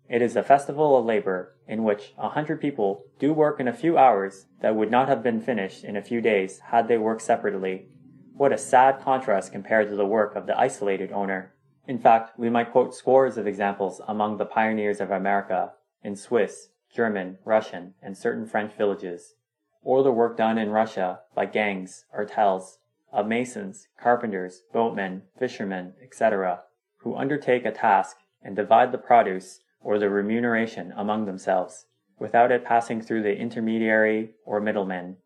It 0.09 0.23
is 0.23 0.35
a 0.35 0.41
festival 0.41 0.97
of 0.97 1.05
labor 1.05 1.55
in 1.67 1.83
which 1.83 2.15
a 2.17 2.29
hundred 2.29 2.59
people 2.59 3.03
do 3.19 3.33
work 3.33 3.59
in 3.59 3.67
a 3.67 3.73
few 3.73 3.99
hours 3.99 4.47
that 4.61 4.75
would 4.75 4.89
not 4.89 5.09
have 5.09 5.21
been 5.21 5.39
finished 5.39 5.83
in 5.83 5.95
a 5.95 6.01
few 6.01 6.21
days 6.21 6.59
had 6.71 6.87
they 6.87 6.97
worked 6.97 7.21
separately. 7.21 7.89
What 8.33 8.51
a 8.51 8.57
sad 8.57 9.01
contrast 9.01 9.51
compared 9.51 9.87
to 9.89 9.95
the 9.95 10.03
work 10.03 10.35
of 10.35 10.47
the 10.47 10.57
isolated 10.57 11.11
owner. 11.11 11.53
In 11.87 11.99
fact, 11.99 12.31
we 12.35 12.49
might 12.49 12.71
quote 12.71 12.95
scores 12.95 13.37
of 13.37 13.45
examples 13.45 14.01
among 14.07 14.37
the 14.37 14.45
pioneers 14.45 15.01
of 15.01 15.11
America, 15.11 15.73
in 16.03 16.15
Swiss, 16.15 16.69
German, 16.91 17.37
Russian, 17.45 17.93
and 18.01 18.17
certain 18.17 18.47
French 18.47 18.73
villages, 18.73 19.35
or 19.83 20.03
the 20.03 20.11
work 20.11 20.37
done 20.37 20.57
in 20.57 20.69
Russia 20.69 21.19
by 21.35 21.45
gangs, 21.45 22.05
artels, 22.13 22.77
of 23.11 23.27
masons, 23.27 23.87
carpenters, 23.99 24.61
boatmen, 24.71 25.23
fishermen, 25.37 25.93
etc., 26.01 26.61
who 26.99 27.15
undertake 27.15 27.65
a 27.65 27.71
task 27.71 28.17
and 28.43 28.55
divide 28.55 28.91
the 28.91 28.97
produce 28.97 29.59
or 29.81 29.97
the 29.97 30.09
remuneration 30.09 30.93
among 30.95 31.25
themselves, 31.25 31.85
without 32.19 32.51
it 32.51 32.63
passing 32.63 33.01
through 33.01 33.23
the 33.23 33.37
intermediary 33.37 34.31
or 34.45 34.59
middlemen. 34.61 35.17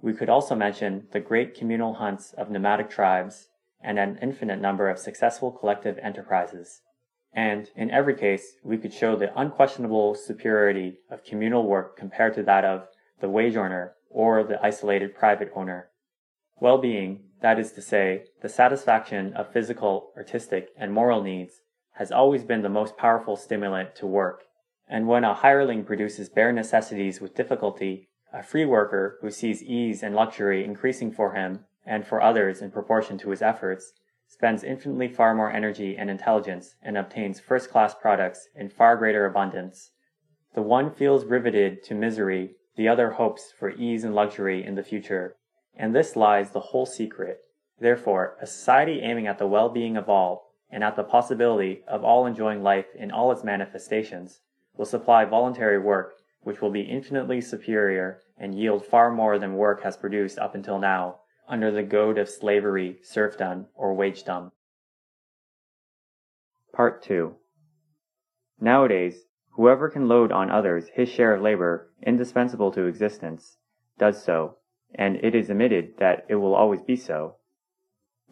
We 0.00 0.14
could 0.14 0.28
also 0.28 0.54
mention 0.54 1.08
the 1.12 1.20
great 1.20 1.54
communal 1.54 1.94
hunts 1.94 2.32
of 2.32 2.50
nomadic 2.50 2.90
tribes 2.90 3.48
and 3.80 3.98
an 3.98 4.18
infinite 4.22 4.60
number 4.60 4.88
of 4.88 4.98
successful 4.98 5.50
collective 5.50 5.98
enterprises 5.98 6.80
and 7.34 7.68
in 7.74 7.90
every 7.90 8.14
case, 8.14 8.58
we 8.62 8.78
could 8.78 8.92
show 8.92 9.16
the 9.16 9.36
unquestionable 9.38 10.14
superiority 10.14 10.98
of 11.10 11.24
communal 11.24 11.66
work 11.66 11.96
compared 11.96 12.34
to 12.34 12.44
that 12.44 12.64
of 12.64 12.86
the 13.20 13.28
wage 13.28 13.56
earner 13.56 13.94
or 14.14 14.44
the 14.44 14.64
isolated 14.64 15.14
private 15.14 15.50
owner. 15.54 15.90
Well-being, 16.60 17.24
that 17.42 17.58
is 17.58 17.72
to 17.72 17.82
say, 17.82 18.24
the 18.40 18.48
satisfaction 18.48 19.34
of 19.34 19.52
physical, 19.52 20.12
artistic, 20.16 20.68
and 20.78 20.92
moral 20.92 21.22
needs, 21.22 21.60
has 21.96 22.12
always 22.12 22.44
been 22.44 22.62
the 22.62 22.68
most 22.68 22.96
powerful 22.96 23.36
stimulant 23.36 23.94
to 23.96 24.06
work. 24.06 24.44
And 24.88 25.08
when 25.08 25.24
a 25.24 25.34
hireling 25.34 25.84
produces 25.84 26.28
bare 26.28 26.52
necessities 26.52 27.20
with 27.20 27.34
difficulty, 27.34 28.08
a 28.32 28.42
free 28.42 28.64
worker 28.64 29.18
who 29.20 29.30
sees 29.30 29.62
ease 29.62 30.02
and 30.02 30.14
luxury 30.14 30.64
increasing 30.64 31.12
for 31.12 31.34
him 31.34 31.64
and 31.84 32.06
for 32.06 32.22
others 32.22 32.62
in 32.62 32.70
proportion 32.70 33.18
to 33.18 33.30
his 33.30 33.42
efforts 33.42 33.92
spends 34.26 34.64
infinitely 34.64 35.08
far 35.08 35.34
more 35.34 35.50
energy 35.50 35.96
and 35.96 36.08
intelligence 36.08 36.76
and 36.82 36.96
obtains 36.96 37.40
first 37.40 37.70
class 37.70 37.94
products 37.94 38.48
in 38.54 38.68
far 38.68 38.96
greater 38.96 39.26
abundance. 39.26 39.90
The 40.54 40.62
one 40.62 40.90
feels 40.90 41.24
riveted 41.24 41.82
to 41.84 41.94
misery, 41.94 42.54
the 42.76 42.88
other 42.88 43.12
hopes 43.12 43.52
for 43.58 43.70
ease 43.70 44.04
and 44.04 44.14
luxury 44.14 44.64
in 44.64 44.74
the 44.74 44.82
future. 44.82 45.36
And 45.76 45.94
this 45.94 46.16
lies 46.16 46.50
the 46.50 46.60
whole 46.60 46.86
secret. 46.86 47.40
Therefore, 47.80 48.36
a 48.40 48.46
society 48.46 49.00
aiming 49.02 49.26
at 49.26 49.38
the 49.38 49.46
well 49.46 49.68
being 49.68 49.96
of 49.96 50.08
all, 50.08 50.52
and 50.70 50.82
at 50.82 50.96
the 50.96 51.04
possibility 51.04 51.82
of 51.86 52.04
all 52.04 52.26
enjoying 52.26 52.62
life 52.62 52.86
in 52.94 53.10
all 53.10 53.30
its 53.32 53.44
manifestations, 53.44 54.40
will 54.76 54.84
supply 54.84 55.24
voluntary 55.24 55.78
work 55.78 56.14
which 56.44 56.60
will 56.60 56.70
be 56.70 56.82
infinitely 56.82 57.40
superior 57.40 58.20
and 58.36 58.54
yield 58.54 58.84
far 58.84 59.10
more 59.10 59.38
than 59.38 59.54
work 59.54 59.82
has 59.82 59.96
produced 59.96 60.38
up 60.38 60.54
until 60.54 60.78
now 60.78 61.16
under 61.48 61.70
the 61.70 61.82
goad 61.82 62.18
of 62.18 62.28
slavery, 62.28 62.98
serfdom, 63.02 63.66
or 63.74 63.94
wagedom. 63.94 64.52
Part 66.72 67.02
2 67.02 67.34
Nowadays, 68.60 69.24
whoever 69.54 69.88
can 69.88 70.08
load 70.08 70.32
on 70.32 70.50
others 70.50 70.88
his 70.94 71.08
share 71.08 71.34
of 71.34 71.42
labor 71.42 71.90
indispensable 72.02 72.70
to 72.72 72.86
existence, 72.86 73.56
does 73.98 74.22
so, 74.22 74.56
and 74.94 75.16
it 75.16 75.34
is 75.34 75.50
admitted 75.50 75.96
that 75.98 76.24
it 76.28 76.36
will 76.36 76.54
always 76.54 76.82
be 76.82 76.96
so. 76.96 77.36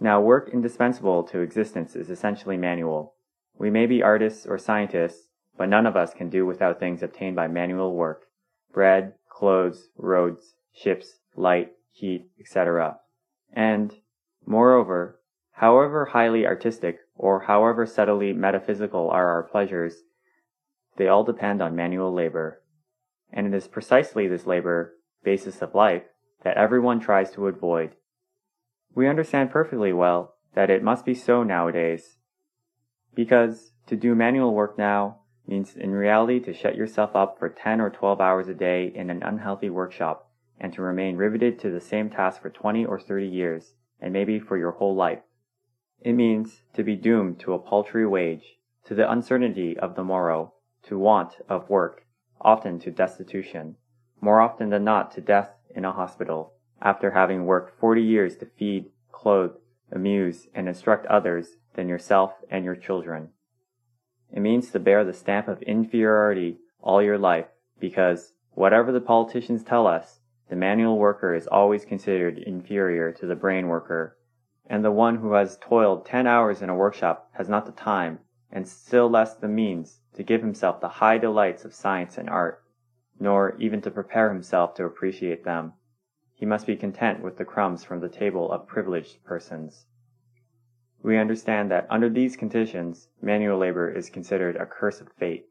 Now 0.01 0.21
work 0.21 0.51
indispensable 0.53 1.23
to 1.25 1.41
existence 1.41 1.95
is 1.95 2.11
essentially 2.11 2.57
manual. 2.57 3.15
We 3.57 3.71
may 3.71 3.87
be 3.87 4.03
artists 4.03 4.47
or 4.47 4.59
scientists, 4.59 5.29
but 5.57 5.69
none 5.69 5.87
of 5.87 5.97
us 5.97 6.15
can 6.15 6.29
do 6.29 6.45
without 6.45 6.81
things 6.81 7.03
obtained 7.03 7.37
by 7.37 7.47
manual 7.47 7.95
work. 7.95 8.25
Bread, 8.73 9.15
clothes, 9.29 9.91
roads, 9.97 10.55
ships, 10.73 11.19
light, 11.37 11.73
heat, 11.93 12.31
etc. 12.41 12.99
And, 13.53 13.95
moreover, 14.47 15.21
however 15.53 16.07
highly 16.07 16.47
artistic 16.47 16.99
or 17.15 17.41
however 17.41 17.87
subtly 17.87 18.33
metaphysical 18.33 19.11
are 19.11 19.29
our 19.29 19.43
pleasures, 19.43 20.03
they 20.97 21.09
all 21.09 21.25
depend 21.25 21.63
on 21.63 21.77
manual 21.77 22.13
labor. 22.13 22.63
And 23.33 23.47
it 23.47 23.55
is 23.55 23.69
precisely 23.69 24.29
this 24.29 24.47
labor, 24.47 24.95
basis 25.25 25.63
of 25.63 25.75
life, 25.75 26.03
that 26.45 26.57
everyone 26.57 27.01
tries 27.01 27.31
to 27.33 27.47
avoid. 27.47 27.97
We 28.95 29.09
understand 29.09 29.51
perfectly 29.51 29.93
well 29.93 30.35
that 30.55 30.71
it 30.71 30.83
must 30.83 31.05
be 31.05 31.15
so 31.15 31.43
nowadays. 31.43 32.19
Because 33.15 33.73
to 33.87 33.97
do 33.97 34.15
manual 34.15 34.55
work 34.55 34.77
now 34.77 35.21
means 35.47 35.77
in 35.77 35.91
reality 35.91 36.41
to 36.41 36.53
shut 36.53 36.77
yourself 36.77 37.17
up 37.17 37.39
for 37.39 37.49
10 37.49 37.81
or 37.81 37.91
12 37.91 38.21
hours 38.21 38.49
a 38.49 38.55
day 38.55 38.93
in 38.95 39.11
an 39.11 39.23
unhealthy 39.23 39.71
workshop 39.71 40.31
and 40.61 40.73
to 40.73 40.83
remain 40.83 41.17
riveted 41.17 41.59
to 41.59 41.71
the 41.71 41.81
same 41.81 42.09
task 42.09 42.41
for 42.41 42.51
20 42.51 42.85
or 42.85 43.01
30 43.01 43.27
years, 43.27 43.75
and 44.01 44.13
maybe 44.13 44.39
for 44.39 44.57
your 44.57 44.71
whole 44.71 44.95
life. 44.95 45.19
It 46.01 46.13
means 46.13 46.63
to 46.75 46.85
be 46.85 46.95
doomed 46.95 47.41
to 47.41 47.53
a 47.53 47.59
paltry 47.59 48.07
wage, 48.07 48.59
to 48.87 48.95
the 48.95 49.11
uncertainty 49.11 49.77
of 49.77 49.97
the 49.97 50.05
morrow, 50.05 50.55
to 50.85 50.99
want 50.99 51.37
of 51.49 51.69
work, 51.71 52.05
often 52.41 52.79
to 52.81 52.91
destitution, 52.91 53.77
more 54.21 54.41
often 54.41 54.71
than 54.71 54.85
not 54.85 55.11
to 55.13 55.21
death 55.21 55.51
in 55.75 55.85
a 55.85 55.93
hospital, 55.93 56.55
after 56.81 57.13
having 57.13 57.47
worked 57.47 57.79
40 57.79 58.03
years 58.03 58.37
to 58.37 58.47
feed, 58.47 58.91
clothe, 59.11 59.53
amuse, 59.91 60.49
and 60.55 60.69
instruct 60.69 61.07
others 61.07 61.57
than 61.75 61.89
yourself 61.89 62.33
and 62.51 62.65
your 62.65 62.77
children. 62.77 63.29
It 64.33 64.41
means 64.41 64.71
to 64.71 64.81
bear 64.81 65.05
the 65.05 65.13
stamp 65.13 65.49
of 65.49 65.63
inferiority 65.63 66.59
all 66.81 67.03
your 67.03 67.19
life, 67.19 67.47
because, 67.79 68.33
whatever 68.53 68.91
the 68.91 69.01
politicians 69.01 69.63
tell 69.63 69.87
us, 69.87 70.21
the 70.49 70.57
manual 70.57 70.99
worker 70.99 71.35
is 71.35 71.47
always 71.47 71.85
considered 71.85 72.39
inferior 72.39 73.13
to 73.13 73.27
the 73.27 73.37
brain 73.37 73.69
worker, 73.69 74.17
and 74.67 74.85
the 74.85 74.91
one 74.91 75.17
who 75.17 75.33
has 75.35 75.59
toiled 75.61 76.05
ten 76.05 76.27
hours 76.27 76.63
in 76.63 76.69
a 76.69 76.75
workshop 76.75 77.31
has 77.35 77.49
not 77.49 77.67
the 77.67 77.73
time, 77.73 78.19
and 78.53 78.69
still 78.69 79.09
less 79.09 79.35
the 79.35 79.49
means, 79.49 80.01
to 80.15 80.23
give 80.23 80.43
himself 80.43 80.81
the 80.81 80.89
high 80.89 81.17
delights 81.17 81.65
of 81.65 81.75
science 81.75 82.19
and 82.19 82.29
art, 82.29 82.63
nor 83.19 83.57
even 83.59 83.81
to 83.81 83.91
prepare 83.91 84.31
himself 84.31 84.75
to 84.75 84.85
appreciate 84.85 85.43
them. 85.45 85.73
He 86.35 86.45
must 86.45 86.67
be 86.67 86.77
content 86.77 87.23
with 87.23 87.39
the 87.39 87.45
crumbs 87.45 87.83
from 87.83 88.01
the 88.01 88.09
table 88.09 88.53
of 88.53 88.67
privileged 88.67 89.25
persons. 89.25 89.87
We 91.03 91.17
understand 91.17 91.71
that 91.71 91.87
under 91.89 92.11
these 92.11 92.37
conditions, 92.37 93.09
manual 93.21 93.59
labor 93.59 93.91
is 93.91 94.11
considered 94.11 94.57
a 94.57 94.67
curse 94.67 95.01
of 95.01 95.13
fate. 95.13 95.47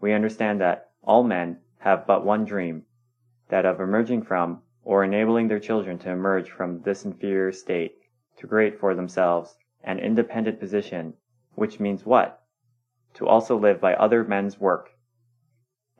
We 0.00 0.12
understand 0.12 0.60
that 0.60 0.90
all 1.02 1.22
men 1.22 1.58
have 1.80 2.06
but 2.06 2.24
one 2.24 2.44
dream, 2.44 2.84
that 3.48 3.66
of 3.66 3.80
emerging 3.80 4.22
from, 4.22 4.62
or 4.82 5.04
enabling 5.04 5.48
their 5.48 5.60
children 5.60 5.98
to 5.98 6.10
emerge 6.10 6.50
from 6.50 6.82
this 6.82 7.04
inferior 7.04 7.52
state, 7.52 7.98
to 8.38 8.46
create 8.46 8.80
for 8.80 8.94
themselves 8.94 9.56
an 9.84 9.98
independent 9.98 10.58
position, 10.58 11.14
which 11.60 11.78
means 11.78 12.06
what? 12.06 12.40
To 13.12 13.28
also 13.28 13.54
live 13.54 13.82
by 13.82 13.92
other 13.92 14.24
men's 14.24 14.58
work. 14.58 14.92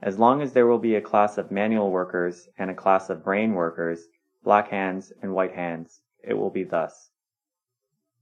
As 0.00 0.18
long 0.18 0.40
as 0.40 0.54
there 0.54 0.66
will 0.66 0.78
be 0.78 0.94
a 0.94 1.02
class 1.02 1.36
of 1.36 1.50
manual 1.50 1.90
workers 1.90 2.48
and 2.56 2.70
a 2.70 2.74
class 2.74 3.10
of 3.10 3.22
brain 3.22 3.52
workers, 3.52 4.08
black 4.42 4.68
hands 4.68 5.12
and 5.20 5.34
white 5.34 5.52
hands, 5.52 6.00
it 6.24 6.32
will 6.32 6.48
be 6.48 6.64
thus. 6.64 7.10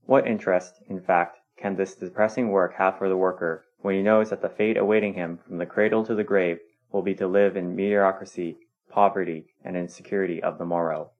What 0.05 0.27
interest, 0.27 0.83
in 0.89 0.99
fact, 0.99 1.37
can 1.55 1.77
this 1.77 1.95
depressing 1.95 2.49
work 2.49 2.73
have 2.73 2.97
for 2.97 3.07
the 3.07 3.15
worker 3.15 3.63
when 3.77 3.95
he 3.95 4.03
knows 4.03 4.31
that 4.31 4.41
the 4.41 4.49
fate 4.49 4.75
awaiting 4.75 5.13
him 5.13 5.37
from 5.37 5.59
the 5.59 5.65
cradle 5.65 6.03
to 6.07 6.15
the 6.15 6.25
grave 6.25 6.59
will 6.91 7.03
be 7.03 7.15
to 7.15 7.25
live 7.25 7.55
in 7.55 7.73
mediocrity, 7.73 8.57
poverty, 8.89 9.45
and 9.63 9.77
insecurity 9.77 10.43
of 10.43 10.57
the 10.57 10.65
morrow? 10.65 11.11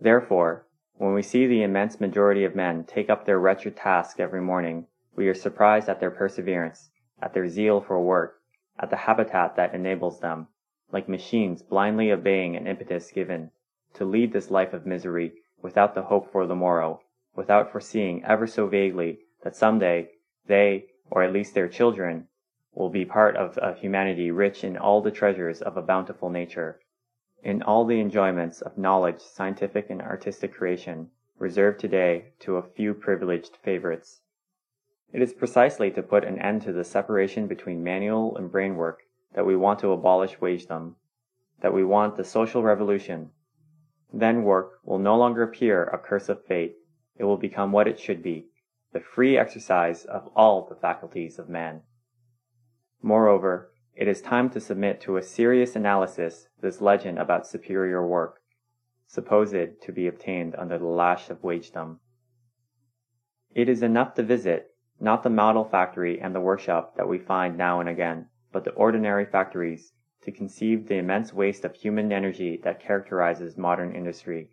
Therefore, 0.00 0.68
when 0.98 1.14
we 1.14 1.22
see 1.22 1.48
the 1.48 1.64
immense 1.64 1.98
majority 1.98 2.44
of 2.44 2.54
men 2.54 2.84
take 2.84 3.10
up 3.10 3.24
their 3.24 3.40
wretched 3.40 3.76
task 3.76 4.20
every 4.20 4.40
morning, 4.40 4.86
we 5.16 5.28
are 5.28 5.34
surprised 5.34 5.88
at 5.88 5.98
their 5.98 6.10
perseverance, 6.10 6.90
at 7.22 7.32
their 7.32 7.48
zeal 7.48 7.80
for 7.80 7.98
work, 7.98 8.38
at 8.78 8.90
the 8.90 8.96
habitat 8.96 9.56
that 9.56 9.74
enables 9.74 10.20
them, 10.20 10.46
like 10.92 11.08
machines 11.08 11.62
blindly 11.62 12.12
obeying 12.12 12.54
an 12.54 12.66
impetus 12.66 13.10
given, 13.10 13.50
to 13.94 14.04
lead 14.04 14.30
this 14.30 14.50
life 14.50 14.74
of 14.74 14.84
misery 14.84 15.32
without 15.62 15.94
the 15.94 16.02
hope 16.02 16.30
for 16.30 16.46
the 16.46 16.54
morrow, 16.54 17.00
without 17.34 17.72
foreseeing 17.72 18.22
ever 18.26 18.46
so 18.46 18.66
vaguely 18.66 19.18
that 19.42 19.56
some 19.56 19.78
day 19.78 20.10
they, 20.46 20.84
or 21.10 21.22
at 21.22 21.32
least 21.32 21.54
their 21.54 21.68
children, 21.68 22.28
will 22.74 22.90
be 22.90 23.06
part 23.06 23.36
of 23.36 23.58
a 23.62 23.72
humanity 23.72 24.30
rich 24.30 24.62
in 24.62 24.76
all 24.76 25.00
the 25.00 25.10
treasures 25.10 25.62
of 25.62 25.78
a 25.78 25.82
bountiful 25.82 26.28
nature, 26.28 26.78
in 27.42 27.62
all 27.62 27.86
the 27.86 28.00
enjoyments 28.00 28.60
of 28.60 28.76
knowledge, 28.76 29.20
scientific 29.20 29.88
and 29.88 30.02
artistic 30.02 30.52
creation, 30.52 31.10
reserved 31.38 31.80
today 31.80 32.32
to 32.38 32.56
a 32.56 32.62
few 32.62 32.92
privileged 32.92 33.56
favorites. 33.62 34.20
It 35.12 35.22
is 35.22 35.32
precisely 35.32 35.90
to 35.92 36.02
put 36.02 36.24
an 36.24 36.38
end 36.38 36.62
to 36.62 36.72
the 36.72 36.84
separation 36.84 37.46
between 37.46 37.84
manual 37.84 38.36
and 38.36 38.50
brain 38.50 38.76
work 38.76 39.02
that 39.34 39.46
we 39.46 39.56
want 39.56 39.78
to 39.80 39.92
abolish 39.92 40.40
wagedom, 40.40 40.96
that 41.60 41.72
we 41.72 41.84
want 41.84 42.16
the 42.16 42.24
social 42.24 42.62
revolution. 42.62 43.30
Then 44.12 44.42
work 44.42 44.80
will 44.84 44.98
no 44.98 45.16
longer 45.16 45.42
appear 45.42 45.84
a 45.84 45.98
curse 45.98 46.28
of 46.28 46.44
fate, 46.44 46.76
it 47.16 47.24
will 47.24 47.36
become 47.36 47.72
what 47.72 47.88
it 47.88 47.98
should 47.98 48.22
be, 48.22 48.48
the 48.92 49.00
free 49.00 49.38
exercise 49.38 50.04
of 50.04 50.28
all 50.34 50.66
the 50.66 50.74
faculties 50.74 51.38
of 51.38 51.48
man. 51.48 51.82
Moreover, 53.02 53.72
it 53.94 54.08
is 54.08 54.20
time 54.20 54.50
to 54.50 54.60
submit 54.60 55.00
to 55.02 55.16
a 55.16 55.22
serious 55.22 55.76
analysis 55.76 56.48
this 56.60 56.80
legend 56.80 57.18
about 57.18 57.46
superior 57.46 58.06
work, 58.06 58.40
supposed 59.06 59.80
to 59.82 59.92
be 59.92 60.06
obtained 60.06 60.54
under 60.56 60.78
the 60.78 60.86
lash 60.86 61.30
of 61.30 61.42
wagedom. 61.42 62.00
It 63.54 63.68
is 63.68 63.82
enough 63.82 64.14
to 64.14 64.22
visit, 64.22 64.75
not 65.00 65.22
the 65.22 65.30
model 65.30 65.64
factory 65.64 66.20
and 66.20 66.34
the 66.34 66.40
workshop 66.40 66.96
that 66.96 67.08
we 67.08 67.18
find 67.18 67.56
now 67.56 67.80
and 67.80 67.88
again, 67.88 68.26
but 68.52 68.64
the 68.64 68.70
ordinary 68.72 69.26
factories, 69.26 69.92
to 70.22 70.32
conceive 70.32 70.88
the 70.88 70.96
immense 70.96 71.32
waste 71.32 71.64
of 71.64 71.74
human 71.74 72.12
energy 72.12 72.60
that 72.64 72.80
characterizes 72.80 73.56
modern 73.56 73.94
industry. 73.94 74.50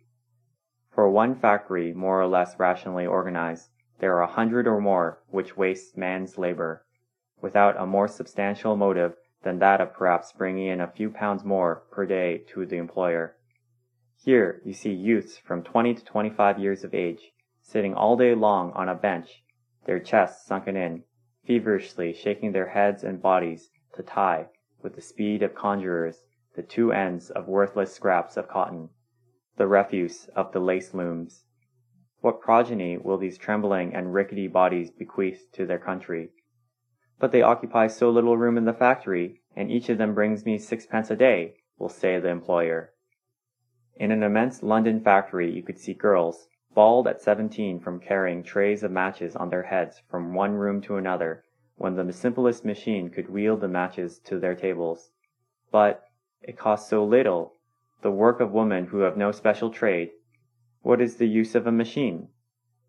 For 0.94 1.10
one 1.10 1.34
factory 1.34 1.92
more 1.92 2.20
or 2.20 2.26
less 2.26 2.58
rationally 2.58 3.06
organized, 3.06 3.70
there 3.98 4.16
are 4.16 4.22
a 4.22 4.32
hundred 4.32 4.66
or 4.66 4.80
more 4.80 5.22
which 5.30 5.56
waste 5.56 5.96
man's 5.96 6.38
labor, 6.38 6.84
without 7.40 7.80
a 7.80 7.86
more 7.86 8.06
substantial 8.06 8.76
motive 8.76 9.14
than 9.42 9.58
that 9.58 9.80
of 9.80 9.92
perhaps 9.92 10.32
bringing 10.32 10.68
in 10.68 10.80
a 10.80 10.86
few 10.86 11.10
pounds 11.10 11.44
more 11.44 11.82
per 11.90 12.06
day 12.06 12.42
to 12.52 12.64
the 12.66 12.76
employer. 12.76 13.36
Here 14.22 14.62
you 14.64 14.72
see 14.72 14.92
youths 14.92 15.36
from 15.36 15.62
twenty 15.62 15.94
to 15.94 16.04
twenty-five 16.04 16.58
years 16.58 16.84
of 16.84 16.94
age, 16.94 17.32
sitting 17.60 17.94
all 17.94 18.16
day 18.16 18.34
long 18.34 18.72
on 18.72 18.88
a 18.88 18.94
bench, 18.94 19.42
their 19.84 20.00
chests 20.00 20.46
sunken 20.46 20.76
in, 20.76 21.04
feverishly 21.44 22.12
shaking 22.12 22.52
their 22.52 22.68
heads 22.68 23.04
and 23.04 23.22
bodies 23.22 23.70
to 23.94 24.02
tie, 24.02 24.48
with 24.82 24.94
the 24.94 25.02
speed 25.02 25.42
of 25.42 25.54
conjurers, 25.54 26.24
the 26.54 26.62
two 26.62 26.92
ends 26.92 27.30
of 27.30 27.48
worthless 27.48 27.92
scraps 27.94 28.36
of 28.36 28.48
cotton 28.48 28.90
the 29.56 29.66
refuse 29.68 30.26
of 30.34 30.52
the 30.52 30.58
lace 30.58 30.94
looms. 30.94 31.44
What 32.20 32.40
progeny 32.40 32.98
will 32.98 33.18
these 33.18 33.38
trembling 33.38 33.94
and 33.94 34.12
rickety 34.12 34.48
bodies 34.48 34.90
bequeath 34.90 35.52
to 35.52 35.64
their 35.64 35.78
country? 35.78 36.30
But 37.20 37.30
they 37.30 37.42
occupy 37.42 37.86
so 37.86 38.10
little 38.10 38.36
room 38.36 38.58
in 38.58 38.64
the 38.64 38.72
factory, 38.72 39.42
and 39.54 39.70
each 39.70 39.88
of 39.88 39.98
them 39.98 40.14
brings 40.14 40.44
me 40.44 40.58
sixpence 40.58 41.10
a 41.10 41.16
day, 41.16 41.54
will 41.78 41.88
say 41.88 42.18
the 42.18 42.30
employer. 42.30 42.92
In 43.94 44.10
an 44.10 44.24
immense 44.24 44.62
London 44.62 45.00
factory 45.00 45.52
you 45.52 45.62
could 45.62 45.78
see 45.78 45.94
girls, 45.94 46.48
bald 46.74 47.06
at 47.06 47.20
seventeen 47.20 47.78
from 47.78 48.00
carrying 48.00 48.42
trays 48.42 48.82
of 48.82 48.90
matches 48.90 49.36
on 49.36 49.48
their 49.48 49.62
heads 49.62 50.02
from 50.10 50.34
one 50.34 50.54
room 50.54 50.80
to 50.82 50.96
another, 50.96 51.44
when 51.76 51.94
the 51.94 52.12
simplest 52.12 52.64
machine 52.64 53.08
could 53.08 53.30
wheel 53.30 53.56
the 53.56 53.68
matches 53.68 54.18
to 54.18 54.38
their 54.38 54.54
tables. 54.54 55.10
But 55.70 56.04
it 56.42 56.58
costs 56.58 56.90
so 56.90 57.04
little 57.04 57.52
the 58.02 58.10
work 58.10 58.40
of 58.40 58.52
women 58.52 58.86
who 58.86 58.98
have 58.98 59.16
no 59.16 59.32
special 59.32 59.70
trade, 59.70 60.10
what 60.82 61.00
is 61.00 61.16
the 61.16 61.28
use 61.28 61.54
of 61.54 61.66
a 61.66 61.72
machine? 61.72 62.28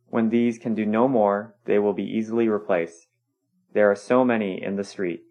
When 0.09 0.29
these 0.29 0.57
can 0.57 0.75
do 0.75 0.85
no 0.85 1.07
more, 1.07 1.55
they 1.65 1.79
will 1.79 1.93
be 1.93 2.03
easily 2.03 2.49
replaced. 2.49 3.07
There 3.73 3.89
are 3.89 3.95
so 3.95 4.25
many 4.25 4.61
in 4.61 4.75
the 4.75 4.83
street. 4.83 5.23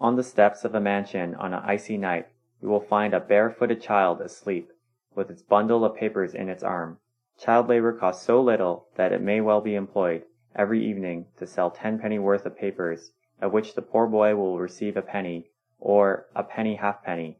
On 0.00 0.16
the 0.16 0.22
steps 0.22 0.64
of 0.64 0.74
a 0.74 0.80
mansion 0.80 1.34
on 1.34 1.52
an 1.52 1.62
icy 1.64 1.96
night, 1.96 2.28
you 2.62 2.68
will 2.68 2.80
find 2.80 3.14
a 3.14 3.20
barefooted 3.20 3.82
child 3.82 4.20
asleep, 4.20 4.70
with 5.14 5.30
its 5.30 5.42
bundle 5.42 5.84
of 5.84 5.96
papers 5.96 6.34
in 6.34 6.48
its 6.48 6.62
arm. 6.62 6.98
Child 7.38 7.68
labor 7.68 7.92
costs 7.92 8.24
so 8.24 8.40
little 8.40 8.88
that 8.94 9.12
it 9.12 9.20
may 9.20 9.40
well 9.40 9.60
be 9.60 9.74
employed, 9.74 10.24
every 10.54 10.84
evening, 10.84 11.26
to 11.36 11.46
sell 11.46 11.70
tenpenny 11.70 12.18
worth 12.18 12.46
of 12.46 12.56
papers, 12.56 13.12
of 13.40 13.52
which 13.52 13.74
the 13.74 13.82
poor 13.82 14.06
boy 14.06 14.34
will 14.34 14.58
receive 14.58 14.96
a 14.96 15.02
penny, 15.02 15.50
or 15.78 16.26
a 16.34 16.42
penny 16.42 16.76
halfpenny, 16.76 17.38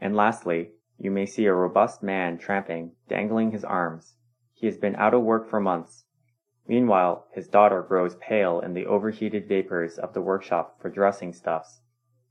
and 0.00 0.16
lastly, 0.16 0.72
you 0.98 1.10
may 1.12 1.24
see 1.24 1.46
a 1.46 1.54
robust 1.54 2.02
man 2.02 2.36
tramping, 2.36 2.92
dangling 3.08 3.52
his 3.52 3.64
arms. 3.64 4.16
He 4.52 4.66
has 4.66 4.76
been 4.76 4.96
out 4.96 5.14
of 5.14 5.22
work 5.22 5.48
for 5.48 5.60
months. 5.60 6.06
Meanwhile, 6.66 7.28
his 7.32 7.46
daughter 7.46 7.82
grows 7.82 8.16
pale 8.16 8.58
in 8.58 8.74
the 8.74 8.86
overheated 8.86 9.46
vapors 9.46 9.98
of 9.98 10.12
the 10.12 10.20
workshop 10.20 10.80
for 10.80 10.90
dressing 10.90 11.32
stuffs, 11.32 11.82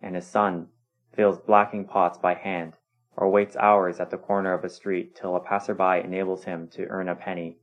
and 0.02 0.16
his 0.16 0.28
son 0.28 0.68
fills 1.14 1.40
blacking 1.40 1.86
pots 1.86 2.18
by 2.18 2.34
hand, 2.34 2.76
or 3.22 3.30
waits 3.30 3.56
hours 3.58 4.00
at 4.00 4.10
the 4.10 4.18
corner 4.18 4.52
of 4.52 4.64
a 4.64 4.70
street 4.70 5.16
till 5.16 5.36
a 5.36 5.40
passer-by 5.40 6.00
enables 6.00 6.46
him 6.46 6.68
to 6.68 6.88
earn 6.88 7.08
a 7.08 7.14
penny. 7.14 7.56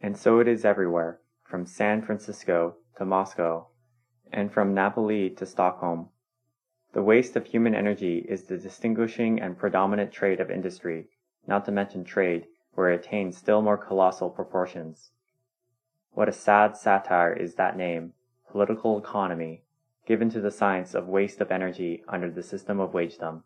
And 0.00 0.16
so 0.16 0.40
it 0.40 0.48
is 0.48 0.64
everywhere, 0.64 1.20
from 1.44 1.66
San 1.66 2.00
Francisco 2.00 2.76
to 2.96 3.04
Moscow, 3.04 3.66
and 4.32 4.50
from 4.50 4.72
Napoli 4.72 5.28
to 5.28 5.44
Stockholm. 5.44 6.08
The 6.94 7.02
waste 7.02 7.36
of 7.36 7.44
human 7.44 7.74
energy 7.74 8.24
is 8.26 8.44
the 8.44 8.56
distinguishing 8.56 9.38
and 9.38 9.58
predominant 9.58 10.12
trait 10.12 10.40
of 10.40 10.50
industry, 10.50 11.08
not 11.46 11.66
to 11.66 11.70
mention 11.70 12.02
trade, 12.02 12.46
where 12.72 12.90
it 12.90 13.04
attains 13.04 13.36
still 13.36 13.60
more 13.60 13.76
colossal 13.76 14.30
proportions. 14.30 15.10
What 16.12 16.30
a 16.30 16.32
sad 16.32 16.74
satire 16.74 17.34
is 17.34 17.56
that 17.56 17.76
name, 17.76 18.14
political 18.50 18.98
economy, 18.98 19.64
given 20.06 20.30
to 20.30 20.40
the 20.40 20.50
science 20.50 20.94
of 20.94 21.06
waste 21.06 21.42
of 21.42 21.52
energy 21.52 22.02
under 22.08 22.30
the 22.30 22.42
system 22.42 22.80
of 22.80 22.94
wagedom. 22.94 23.44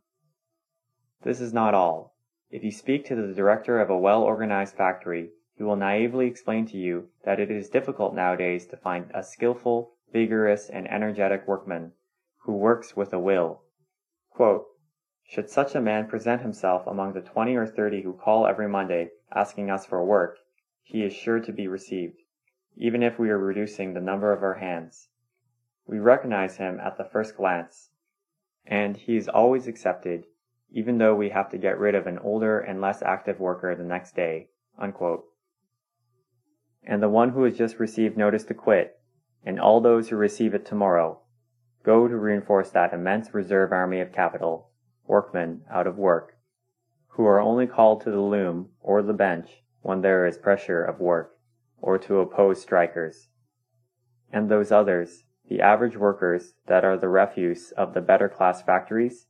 This 1.25 1.41
is 1.41 1.52
not 1.52 1.73
all. 1.73 2.17
If 2.50 2.64
you 2.64 2.73
speak 2.73 3.05
to 3.07 3.14
the 3.14 3.33
director 3.33 3.81
of 3.81 3.88
a 3.88 3.97
well 3.97 4.25
organized 4.25 4.75
factory, 4.75 5.31
he 5.55 5.62
will 5.62 5.76
naively 5.76 6.26
explain 6.26 6.67
to 6.67 6.76
you 6.76 7.11
that 7.25 7.38
it 7.38 7.49
is 7.49 7.69
difficult 7.69 8.12
nowadays 8.12 8.67
to 8.67 8.76
find 8.76 9.09
a 9.14 9.23
skillful, 9.23 9.95
vigorous, 10.12 10.69
and 10.69 10.91
energetic 10.91 11.47
workman 11.47 11.93
who 12.38 12.57
works 12.57 12.97
with 12.97 13.12
a 13.12 13.21
will. 13.21 13.62
Quote, 14.31 14.67
Should 15.23 15.49
such 15.49 15.76
a 15.76 15.81
man 15.81 16.09
present 16.09 16.43
himself 16.43 16.88
among 16.88 17.12
the 17.12 17.21
twenty 17.21 17.55
or 17.55 17.69
thirty 17.69 18.02
who 18.02 18.14
call 18.14 18.45
every 18.45 18.69
Monday 18.69 19.11
asking 19.31 19.71
us 19.71 19.87
for 19.87 20.05
work, 20.05 20.38
he 20.83 21.05
is 21.05 21.12
sure 21.12 21.38
to 21.38 21.52
be 21.52 21.69
received, 21.69 22.21
even 22.76 23.00
if 23.00 23.21
we 23.21 23.31
are 23.31 23.38
reducing 23.38 23.95
the 23.95 24.00
number 24.00 24.33
of 24.33 24.43
our 24.43 24.55
hands. 24.55 25.09
We 25.87 26.00
recognize 26.00 26.57
him 26.57 26.81
at 26.81 26.99
the 26.99 27.05
first 27.05 27.37
glance, 27.37 27.91
and 28.67 28.97
he 28.97 29.17
is 29.17 29.29
always 29.29 29.69
accepted, 29.69 30.26
even 30.73 30.99
though 30.99 31.14
we 31.14 31.29
have 31.29 31.50
to 31.50 31.59
get 31.59 31.79
rid 31.79 31.95
of 31.95 32.07
an 32.07 32.19
older 32.19 32.59
and 32.59 32.81
less 32.81 33.02
active 33.02 33.38
worker 33.38 33.75
the 33.75 33.85
next 33.85 34.17
day. 34.17 34.49
Unquote. 34.79 35.25
And 36.83 37.02
the 37.02 37.09
one 37.09 37.31
who 37.31 37.45
has 37.45 37.57
just 37.57 37.79
received 37.79 38.17
notice 38.17 38.45
to 38.45 38.55
quit, 38.55 38.99
and 39.45 39.61
all 39.61 39.81
those 39.81 40.09
who 40.09 40.17
receive 40.17 40.55
it 40.55 40.64
tomorrow, 40.64 41.21
go 41.85 42.09
to 42.09 42.17
reinforce 42.17 42.71
that 42.71 42.93
immense 42.93 43.35
reserve 43.35 43.73
army 43.73 44.00
of 44.00 44.12
capital, 44.12 44.71
workmen 45.07 45.62
out 45.71 45.87
of 45.87 45.99
work, 45.99 46.37
who 47.09 47.26
are 47.26 47.41
only 47.41 47.67
called 47.67 48.00
to 48.00 48.11
the 48.11 48.21
loom 48.21 48.71
or 48.81 49.02
the 49.02 49.12
bench 49.12 49.62
when 49.83 50.00
there 50.00 50.26
is 50.26 50.38
pressure 50.38 50.83
of 50.83 51.00
work, 51.00 51.37
or 51.81 51.99
to 51.99 52.21
oppose 52.21 52.62
strikers. 52.62 53.29
And 54.33 54.49
those 54.49 54.73
others, 54.73 55.25
the 55.49 55.61
average 55.61 55.97
workers 55.97 56.55
that 56.67 56.85
are 56.85 56.97
the 56.97 57.09
refuse 57.09 57.73
of 57.73 57.93
the 57.93 58.00
better 58.00 58.29
class 58.29 58.62
factories, 58.62 59.26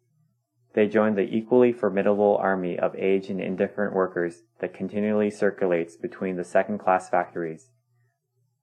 they 0.75 0.89
join 0.89 1.15
the 1.15 1.37
equally 1.37 1.73
formidable 1.73 2.37
army 2.41 2.79
of 2.79 2.97
aged 2.97 3.31
and 3.31 3.41
indifferent 3.41 3.95
workers 3.95 4.43
that 4.61 4.73
continually 4.73 5.31
circulates 5.31 5.97
between 5.97 6.37
the 6.37 6.45
second 6.45 6.79
class 6.79 7.11
factories, 7.11 7.71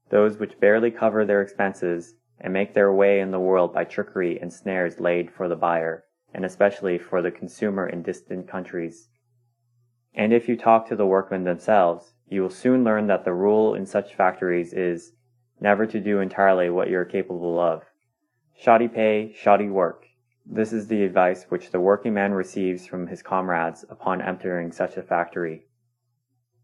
those 0.09 0.37
which 0.37 0.59
barely 0.59 0.89
cover 0.89 1.25
their 1.25 1.41
expenses 1.41 2.15
and 2.39 2.53
make 2.53 2.73
their 2.73 2.91
way 2.91 3.19
in 3.19 3.31
the 3.31 3.39
world 3.39 3.73
by 3.73 3.83
trickery 3.83 4.39
and 4.39 4.51
snares 4.51 4.99
laid 4.99 5.29
for 5.31 5.47
the 5.47 5.55
buyer, 5.55 6.05
and 6.33 6.45
especially 6.45 6.97
for 6.97 7.21
the 7.21 7.31
consumer 7.31 7.87
in 7.87 8.01
distant 8.01 8.47
countries. 8.47 9.09
And 10.15 10.33
if 10.33 10.49
you 10.49 10.57
talk 10.57 10.87
to 10.87 10.95
the 10.95 11.05
workmen 11.05 11.43
themselves, 11.43 12.13
you 12.27 12.41
will 12.41 12.49
soon 12.49 12.83
learn 12.83 13.07
that 13.07 13.25
the 13.25 13.33
rule 13.33 13.75
in 13.75 13.85
such 13.85 14.15
factories 14.15 14.73
is 14.73 15.13
never 15.59 15.85
to 15.85 15.99
do 15.99 16.19
entirely 16.19 16.69
what 16.69 16.89
you 16.89 16.97
are 16.97 17.05
capable 17.05 17.59
of. 17.59 17.83
Shoddy 18.57 18.87
pay, 18.87 19.33
shoddy 19.35 19.69
work. 19.69 20.08
This 20.51 20.73
is 20.73 20.87
the 20.87 21.03
advice 21.03 21.43
which 21.49 21.69
the 21.69 21.79
working 21.79 22.15
man 22.15 22.33
receives 22.33 22.87
from 22.87 23.05
his 23.05 23.21
comrades 23.21 23.85
upon 23.87 24.19
entering 24.19 24.71
such 24.71 24.97
a 24.97 25.03
factory. 25.03 25.67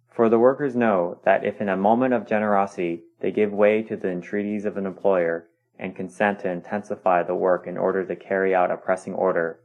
For 0.09 0.27
the 0.27 0.39
workers 0.39 0.75
know 0.75 1.19
that 1.23 1.45
if 1.45 1.61
in 1.61 1.69
a 1.69 1.77
moment 1.77 2.15
of 2.15 2.25
generosity 2.25 3.03
they 3.19 3.31
give 3.31 3.53
way 3.53 3.83
to 3.83 3.95
the 3.95 4.09
entreaties 4.09 4.65
of 4.65 4.77
an 4.77 4.87
employer 4.87 5.49
and 5.77 5.95
consent 5.95 6.39
to 6.39 6.49
intensify 6.49 7.21
the 7.21 7.35
work 7.35 7.67
in 7.67 7.77
order 7.77 8.03
to 8.03 8.15
carry 8.15 8.55
out 8.55 8.71
a 8.71 8.77
pressing 8.77 9.13
order, 9.13 9.59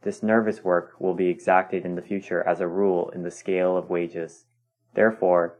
this 0.00 0.22
nervous 0.22 0.64
work 0.64 0.94
will 0.98 1.14
be 1.14 1.28
exacted 1.28 1.84
in 1.84 1.96
the 1.96 2.02
future 2.02 2.42
as 2.48 2.60
a 2.60 2.66
rule 2.66 3.10
in 3.10 3.24
the 3.24 3.30
scale 3.30 3.76
of 3.76 3.90
wages. 3.90 4.46
Therefore, 4.94 5.58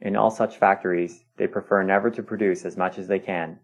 in 0.00 0.16
all 0.16 0.32
such 0.32 0.58
factories, 0.58 1.24
they 1.36 1.46
prefer 1.46 1.84
never 1.84 2.10
to 2.10 2.22
produce 2.22 2.64
as 2.64 2.76
much 2.76 2.98
as 2.98 3.06
they 3.06 3.20
can. 3.20 3.60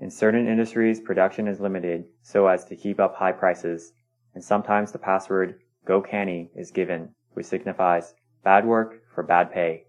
In 0.00 0.10
certain 0.10 0.48
industries, 0.48 1.00
production 1.00 1.46
is 1.46 1.60
limited 1.60 2.06
so 2.20 2.46
as 2.48 2.64
to 2.66 2.76
keep 2.76 2.98
up 2.98 3.14
high 3.14 3.32
prices, 3.32 3.92
and 4.34 4.42
sometimes 4.42 4.90
the 4.90 4.98
password 4.98 5.60
"Go 5.84 6.02
canny" 6.02 6.50
is 6.56 6.72
given, 6.72 7.14
which 7.34 7.46
signifies 7.46 8.14
bad 8.42 8.66
work 8.66 9.02
for 9.14 9.22
bad 9.22 9.52
pay. 9.52 9.86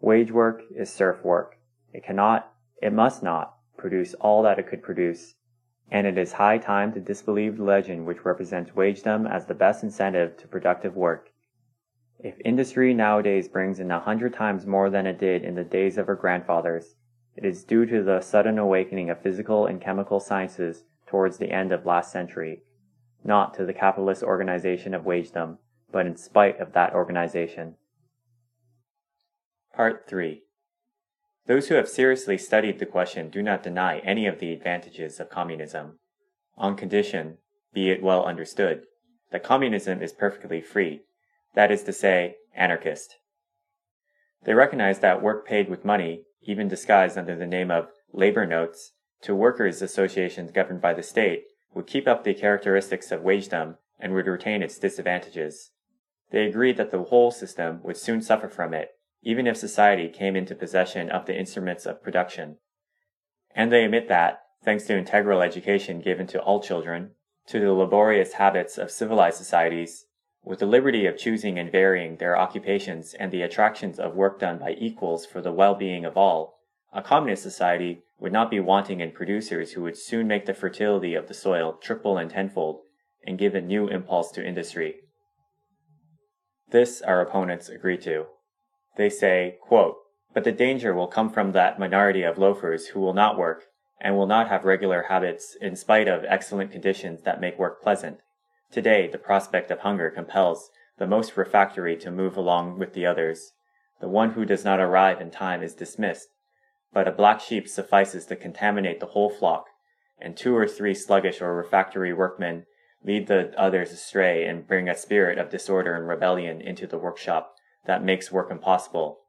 Wage 0.00 0.30
work 0.30 0.62
is 0.70 0.92
serf 0.92 1.24
work. 1.24 1.56
It 1.92 2.04
cannot, 2.04 2.52
it 2.82 2.92
must 2.92 3.22
not, 3.22 3.56
produce 3.78 4.12
all 4.14 4.42
that 4.42 4.58
it 4.58 4.68
could 4.68 4.82
produce, 4.82 5.34
and 5.90 6.06
it 6.06 6.18
is 6.18 6.34
high 6.34 6.58
time 6.58 6.92
to 6.92 7.00
disbelieve 7.00 7.56
the 7.56 7.64
legend 7.64 8.04
which 8.04 8.24
represents 8.24 8.76
wagedom 8.76 9.26
as 9.26 9.46
the 9.46 9.54
best 9.54 9.82
incentive 9.82 10.36
to 10.36 10.46
productive 10.46 10.94
work. 10.94 11.30
If 12.18 12.34
industry 12.44 12.92
nowadays 12.92 13.48
brings 13.48 13.80
in 13.80 13.90
a 13.90 14.00
hundred 14.00 14.34
times 14.34 14.66
more 14.66 14.90
than 14.90 15.06
it 15.06 15.18
did 15.18 15.42
in 15.42 15.54
the 15.54 15.64
days 15.64 15.96
of 15.96 16.08
our 16.08 16.14
grandfathers, 16.14 16.96
it 17.36 17.44
is 17.44 17.64
due 17.64 17.86
to 17.86 18.02
the 18.02 18.20
sudden 18.20 18.58
awakening 18.58 19.10
of 19.10 19.20
physical 19.20 19.66
and 19.66 19.80
chemical 19.80 20.20
sciences 20.20 20.84
towards 21.06 21.38
the 21.38 21.50
end 21.50 21.72
of 21.72 21.86
last 21.86 22.12
century, 22.12 22.62
not 23.24 23.54
to 23.54 23.64
the 23.64 23.72
capitalist 23.72 24.22
organization 24.22 24.94
of 24.94 25.04
wagedom, 25.04 25.58
but 25.90 26.06
in 26.06 26.16
spite 26.16 26.60
of 26.60 26.72
that 26.72 26.94
organization. 26.94 27.76
Part 29.74 30.04
3 30.08 30.42
Those 31.46 31.68
who 31.68 31.74
have 31.74 31.88
seriously 31.88 32.38
studied 32.38 32.78
the 32.78 32.86
question 32.86 33.30
do 33.30 33.42
not 33.42 33.62
deny 33.62 33.98
any 33.98 34.26
of 34.26 34.38
the 34.38 34.52
advantages 34.52 35.18
of 35.18 35.30
communism, 35.30 35.98
on 36.56 36.76
condition, 36.76 37.38
be 37.72 37.90
it 37.90 38.02
well 38.02 38.24
understood, 38.24 38.82
that 39.32 39.42
communism 39.42 40.00
is 40.00 40.12
perfectly 40.12 40.60
free 40.60 41.02
that 41.54 41.70
is 41.70 41.82
to 41.84 41.92
say, 41.92 42.36
anarchist. 42.54 43.16
They 44.44 44.54
recognize 44.54 44.98
that 44.98 45.22
work 45.22 45.46
paid 45.46 45.68
with 45.68 45.84
money, 45.84 46.24
even 46.44 46.68
disguised 46.68 47.18
under 47.18 47.36
the 47.36 47.46
name 47.46 47.70
of 47.70 47.88
labor 48.12 48.46
notes, 48.46 48.92
to 49.22 49.34
workers' 49.34 49.82
associations 49.82 50.52
governed 50.52 50.80
by 50.80 50.94
the 50.94 51.02
state, 51.02 51.44
would 51.74 51.86
keep 51.86 52.06
up 52.06 52.24
the 52.24 52.34
characteristics 52.34 53.10
of 53.10 53.22
wagedom 53.22 53.76
and 53.98 54.12
would 54.14 54.26
retain 54.26 54.62
its 54.62 54.78
disadvantages. 54.78 55.70
They 56.30 56.46
agreed 56.46 56.76
that 56.76 56.90
the 56.90 57.02
whole 57.04 57.30
system 57.30 57.80
would 57.82 57.96
soon 57.96 58.20
suffer 58.20 58.48
from 58.48 58.74
it, 58.74 58.90
even 59.22 59.46
if 59.46 59.56
society 59.56 60.08
came 60.08 60.36
into 60.36 60.54
possession 60.54 61.10
of 61.10 61.26
the 61.26 61.38
instruments 61.38 61.86
of 61.86 62.02
production. 62.02 62.58
And 63.54 63.72
they 63.72 63.84
admit 63.84 64.08
that, 64.08 64.40
thanks 64.64 64.84
to 64.84 64.98
integral 64.98 65.42
education 65.42 66.00
given 66.00 66.26
to 66.28 66.40
all 66.40 66.62
children, 66.62 67.12
to 67.46 67.60
the 67.60 67.72
laborious 67.72 68.34
habits 68.34 68.78
of 68.78 68.90
civilized 68.90 69.36
societies, 69.36 70.06
with 70.44 70.58
the 70.58 70.66
liberty 70.66 71.06
of 71.06 71.16
choosing 71.16 71.58
and 71.58 71.72
varying 71.72 72.16
their 72.16 72.36
occupations 72.36 73.14
and 73.14 73.32
the 73.32 73.42
attractions 73.42 73.98
of 73.98 74.14
work 74.14 74.38
done 74.38 74.58
by 74.58 74.76
equals 74.78 75.24
for 75.24 75.40
the 75.40 75.52
well-being 75.52 76.04
of 76.04 76.16
all, 76.16 76.58
a 76.92 77.02
communist 77.02 77.42
society 77.42 78.02
would 78.18 78.32
not 78.32 78.50
be 78.50 78.60
wanting 78.60 79.00
in 79.00 79.10
producers 79.10 79.72
who 79.72 79.82
would 79.82 79.96
soon 79.96 80.28
make 80.28 80.46
the 80.46 80.54
fertility 80.54 81.14
of 81.14 81.28
the 81.28 81.34
soil 81.34 81.78
triple 81.80 82.18
and 82.18 82.30
tenfold 82.30 82.80
and 83.26 83.38
give 83.38 83.54
a 83.54 83.60
new 83.60 83.88
impulse 83.88 84.30
to 84.30 84.46
industry. 84.46 84.96
This 86.70 87.00
our 87.02 87.20
opponents 87.20 87.68
agree 87.68 87.98
to. 87.98 88.26
They 88.96 89.10
say, 89.10 89.56
quote, 89.62 89.96
but 90.32 90.44
the 90.44 90.52
danger 90.52 90.94
will 90.94 91.06
come 91.06 91.30
from 91.30 91.52
that 91.52 91.78
minority 91.78 92.22
of 92.22 92.38
loafers 92.38 92.88
who 92.88 93.00
will 93.00 93.14
not 93.14 93.38
work 93.38 93.64
and 94.00 94.16
will 94.16 94.26
not 94.26 94.48
have 94.48 94.64
regular 94.64 95.04
habits 95.08 95.56
in 95.60 95.76
spite 95.76 96.08
of 96.08 96.24
excellent 96.28 96.70
conditions 96.70 97.22
that 97.22 97.40
make 97.40 97.58
work 97.58 97.82
pleasant. 97.82 98.18
Today, 98.74 99.06
the 99.06 99.18
prospect 99.18 99.70
of 99.70 99.78
hunger 99.78 100.10
compels 100.10 100.72
the 100.98 101.06
most 101.06 101.36
refractory 101.36 101.96
to 101.98 102.10
move 102.10 102.36
along 102.36 102.76
with 102.76 102.92
the 102.92 103.06
others. 103.06 103.52
The 104.00 104.08
one 104.08 104.32
who 104.32 104.44
does 104.44 104.64
not 104.64 104.80
arrive 104.80 105.20
in 105.20 105.30
time 105.30 105.62
is 105.62 105.76
dismissed, 105.76 106.30
but 106.92 107.06
a 107.06 107.12
black 107.12 107.40
sheep 107.40 107.68
suffices 107.68 108.26
to 108.26 108.34
contaminate 108.34 108.98
the 108.98 109.06
whole 109.14 109.30
flock, 109.30 109.66
and 110.18 110.36
two 110.36 110.56
or 110.56 110.66
three 110.66 110.92
sluggish 110.92 111.40
or 111.40 111.54
refractory 111.54 112.12
workmen 112.12 112.66
lead 113.04 113.28
the 113.28 113.56
others 113.56 113.92
astray 113.92 114.44
and 114.44 114.66
bring 114.66 114.88
a 114.88 114.96
spirit 114.96 115.38
of 115.38 115.50
disorder 115.50 115.94
and 115.94 116.08
rebellion 116.08 116.60
into 116.60 116.88
the 116.88 116.98
workshop 116.98 117.54
that 117.86 118.02
makes 118.02 118.32
work 118.32 118.50
impossible, 118.50 119.20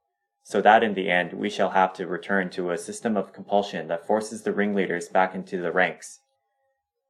so 0.41 0.59
that 0.59 0.81
in 0.81 0.95
the 0.95 1.11
end 1.11 1.33
we 1.33 1.51
shall 1.51 1.69
have 1.69 1.93
to 1.93 2.07
return 2.07 2.49
to 2.49 2.71
a 2.71 2.79
system 2.79 3.15
of 3.15 3.31
compulsion 3.31 3.89
that 3.89 4.07
forces 4.07 4.41
the 4.41 4.53
ringleaders 4.53 5.07
back 5.07 5.35
into 5.35 5.61
the 5.61 5.71
ranks 5.71 6.21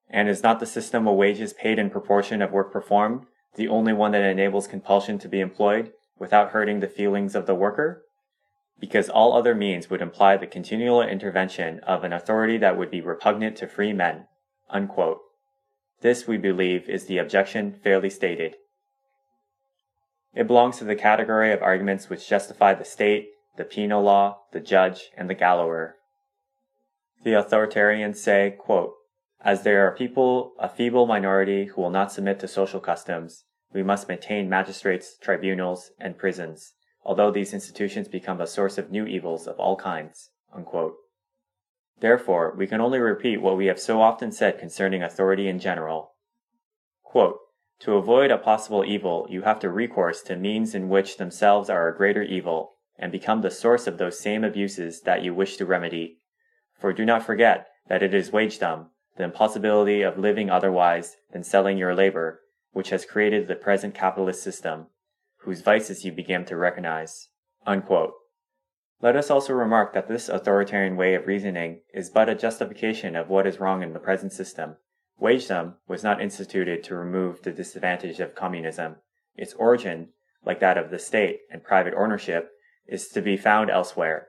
and 0.09 0.29
is 0.29 0.43
not 0.43 0.59
the 0.59 0.65
system 0.65 1.07
of 1.07 1.15
wages 1.15 1.53
paid 1.53 1.79
in 1.79 1.89
proportion 1.89 2.41
of 2.41 2.51
work 2.51 2.71
performed 2.71 3.25
the 3.55 3.67
only 3.67 3.93
one 3.93 4.11
that 4.11 4.21
enables 4.21 4.67
compulsion 4.67 5.17
to 5.19 5.29
be 5.29 5.39
employed 5.39 5.91
without 6.19 6.51
hurting 6.51 6.79
the 6.79 6.87
feelings 6.87 7.35
of 7.35 7.45
the 7.45 7.55
worker? 7.55 8.03
Because 8.79 9.09
all 9.09 9.33
other 9.33 9.55
means 9.55 9.89
would 9.89 10.01
imply 10.01 10.37
the 10.37 10.47
continual 10.47 11.01
intervention 11.01 11.79
of 11.79 12.03
an 12.03 12.11
authority 12.11 12.57
that 12.57 12.77
would 12.77 12.91
be 12.91 13.01
repugnant 13.01 13.55
to 13.57 13.67
free 13.67 13.93
men. 13.93 14.27
Unquote. 14.69 15.19
This, 16.01 16.27
we 16.27 16.37
believe, 16.37 16.89
is 16.89 17.05
the 17.05 17.17
objection 17.17 17.73
fairly 17.73 18.09
stated. 18.09 18.55
It 20.33 20.47
belongs 20.47 20.77
to 20.77 20.83
the 20.83 20.95
category 20.95 21.53
of 21.53 21.61
arguments 21.61 22.09
which 22.09 22.27
justify 22.27 22.73
the 22.73 22.83
state, 22.83 23.29
the 23.55 23.63
penal 23.63 24.03
law, 24.03 24.39
the 24.51 24.59
judge, 24.59 25.11
and 25.17 25.29
the 25.29 25.33
gallower. 25.33 25.95
The 27.23 27.31
authoritarians 27.31 28.17
say, 28.17 28.53
quote, 28.57 28.93
as 29.45 29.62
there 29.62 29.86
are 29.86 29.95
people, 29.95 30.53
a 30.60 30.67
feeble 30.67 31.05
minority, 31.05 31.65
who 31.65 31.81
will 31.81 31.91
not 31.91 32.12
submit 32.12 32.39
to 32.39 32.47
social 32.47 32.79
customs, 32.79 33.43
we 33.71 33.84
must 33.84 34.10
maintain 34.10 34.49
magistrates, 34.49 35.15
tribunals, 35.19 35.91
and 35.99 36.17
prisons, 36.17 36.73
although 37.03 37.29
these 37.29 37.53
institutions 37.53 38.08
become 38.08 38.41
a 38.41 38.47
source 38.47 38.79
of 38.79 38.89
new 38.89 39.05
evils 39.05 39.45
of 39.45 39.60
all 39.60 39.75
kinds. 39.75 40.31
Unquote. 40.51 40.95
Therefore, 41.99 42.55
we 42.58 42.65
can 42.65 42.81
only 42.81 42.97
repeat 42.97 43.39
what 43.39 43.55
we 43.55 43.67
have 43.67 43.79
so 43.79 44.01
often 44.01 44.31
said 44.31 44.58
concerning 44.58 45.03
authority 45.03 45.47
in 45.47 45.60
general. 45.60 46.15
Quote, 47.03 47.38
to 47.81 47.97
avoid 47.97 48.31
a 48.31 48.39
possible 48.39 48.84
evil, 48.84 49.27
you 49.29 49.43
have 49.43 49.60
to 49.60 49.69
recourse 49.69 50.23
to 50.23 50.36
means 50.36 50.73
in 50.73 50.89
which 50.89 51.17
themselves 51.17 51.69
are 51.69 51.88
a 51.88 51.95
greater 51.95 52.23
evil, 52.23 52.71
and 52.97 53.12
become 53.12 53.41
the 53.41 53.51
source 53.51 53.86
of 53.86 53.99
those 53.99 54.19
same 54.19 54.43
abuses 54.43 55.01
that 55.01 55.21
you 55.21 55.36
wish 55.36 55.58
to 55.58 55.67
remedy. 55.67 56.17
For 56.79 56.93
do 56.93 57.05
not 57.05 57.23
forget 57.23 57.67
that 57.88 58.01
it 58.01 58.13
is 58.13 58.31
wagedom, 58.31 58.88
the 59.17 59.23
impossibility 59.23 60.01
of 60.01 60.17
living 60.17 60.49
otherwise 60.49 61.15
than 61.32 61.43
selling 61.43 61.78
your 61.78 61.95
labor, 61.95 62.41
which 62.71 62.89
has 62.89 63.06
created 63.06 63.47
the 63.47 63.56
present 63.56 63.93
capitalist 63.93 64.43
system, 64.43 64.88
whose 65.38 65.62
vices 65.62 66.04
you 66.04 66.12
began 66.12 66.43
to 66.45 66.58
recognize. 66.58 67.30
Unquote. 67.65 68.13
Let 69.01 69.15
us 69.15 69.30
also 69.30 69.54
remark 69.54 69.93
that 69.93 70.08
this 70.08 70.30
authoritarian 70.30 70.95
way 70.95 71.15
of 71.15 71.28
reasoning 71.28 71.82
is 71.93 72.10
but 72.10 72.30
a 72.30 72.36
justification 72.36 73.15
of 73.15 73.30
what 73.30 73.45
is 73.45 73.60
wrong 73.60 73.84
in 73.84 73.93
the 73.93 73.99
present 73.99 74.34
system. 74.34 74.78
Wagedom 75.17 75.75
was 75.88 76.04
not 76.04 76.21
instituted 76.21 76.84
to 76.84 76.95
remove 76.95 77.41
the 77.41 77.51
disadvantage 77.51 78.19
of 78.19 78.36
communism. 78.36 78.97
Its 79.36 79.54
origin, 79.54 80.10
like 80.45 80.60
that 80.60 80.78
of 80.78 80.91
the 80.91 80.99
state 80.99 81.39
and 81.51 81.63
private 81.63 81.93
ownership, 81.95 82.51
is 82.88 83.08
to 83.10 83.21
be 83.21 83.38
found 83.38 83.69
elsewhere. 83.69 84.28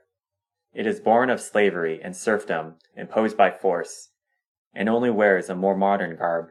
It 0.72 0.86
is 0.86 1.00
born 1.00 1.30
of 1.30 1.40
slavery 1.40 2.00
and 2.02 2.16
serfdom 2.16 2.74
imposed 2.94 3.36
by 3.36 3.50
force, 3.50 4.10
and 4.76 4.88
only 4.88 5.10
wears 5.10 5.48
a 5.48 5.54
more 5.54 5.76
modern 5.76 6.16
garb. 6.16 6.50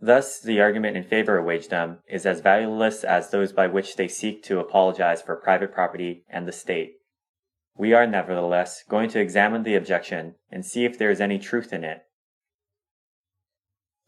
Thus, 0.00 0.40
the 0.40 0.60
argument 0.60 0.96
in 0.96 1.04
favor 1.04 1.38
of 1.38 1.44
wagedom 1.44 1.98
is 2.08 2.24
as 2.24 2.40
valueless 2.40 3.04
as 3.04 3.30
those 3.30 3.52
by 3.52 3.66
which 3.66 3.96
they 3.96 4.08
seek 4.08 4.42
to 4.44 4.58
apologize 4.58 5.20
for 5.20 5.36
private 5.36 5.72
property 5.72 6.24
and 6.28 6.48
the 6.48 6.52
state. 6.52 6.94
We 7.76 7.92
are 7.92 8.06
nevertheless 8.06 8.82
going 8.88 9.10
to 9.10 9.20
examine 9.20 9.62
the 9.62 9.74
objection 9.74 10.36
and 10.50 10.64
see 10.64 10.86
if 10.86 10.98
there 10.98 11.10
is 11.10 11.20
any 11.20 11.38
truth 11.38 11.72
in 11.72 11.84
it. 11.84 12.02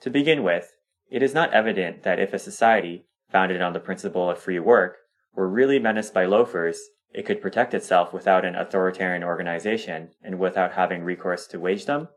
To 0.01 0.11
begin 0.11 0.42
with, 0.42 0.72
it 1.11 1.22
is 1.22 1.35
not 1.35 1.53
evident 1.53 2.03
that 2.05 2.18
if 2.18 2.33
a 2.33 2.38
society, 2.38 3.07
founded 3.31 3.61
on 3.61 3.75
the 3.75 3.81
principle 3.81 4.31
of 4.31 4.38
free 4.38 4.59
work, 4.59 4.96
were 5.35 5.48
really 5.48 5.79
menaced 5.79 6.14
by 6.14 6.25
loafers, 6.25 6.81
it 7.12 7.27
could 7.27 7.42
protect 7.42 7.75
itself 7.75 8.12
without 8.14 8.46
an 8.46 8.55
authoritarian 8.55 9.22
organization 9.22 10.11
and 10.22 10.38
without 10.38 10.72
having 10.72 11.05
recourse 11.05 11.46
to 11.48 11.61
wagedom? 11.61 12.09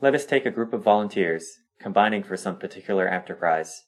Let 0.00 0.14
us 0.14 0.26
take 0.26 0.44
a 0.44 0.50
group 0.50 0.72
of 0.72 0.82
volunteers, 0.82 1.60
combining 1.80 2.22
for 2.24 2.36
some 2.36 2.58
particular 2.58 3.08
enterprise. 3.08 3.84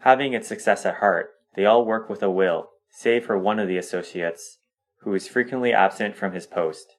Having 0.00 0.32
its 0.32 0.48
success 0.48 0.86
at 0.86 0.96
heart, 0.96 1.30
they 1.56 1.64
all 1.64 1.84
work 1.84 2.08
with 2.08 2.22
a 2.22 2.30
will, 2.30 2.70
save 2.90 3.26
for 3.26 3.38
one 3.38 3.58
of 3.58 3.68
the 3.68 3.76
associates, 3.76 4.58
who 5.00 5.14
is 5.14 5.28
frequently 5.28 5.72
absent 5.72 6.16
from 6.16 6.32
his 6.32 6.46
post. 6.46 6.96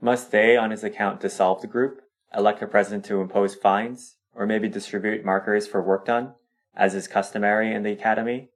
Must 0.00 0.30
they, 0.30 0.56
on 0.56 0.70
his 0.70 0.82
account, 0.82 1.20
dissolve 1.20 1.60
the 1.60 1.66
group, 1.66 2.00
elect 2.34 2.62
a 2.62 2.66
president 2.66 3.04
to 3.04 3.20
impose 3.20 3.54
fines, 3.54 4.16
or 4.34 4.46
maybe 4.46 4.68
distribute 4.68 5.24
markers 5.24 5.66
for 5.66 5.82
work 5.82 6.06
done, 6.06 6.34
as 6.74 6.94
is 6.94 7.06
customary 7.06 7.74
in 7.74 7.82
the 7.82 7.92
academy? 7.92 8.48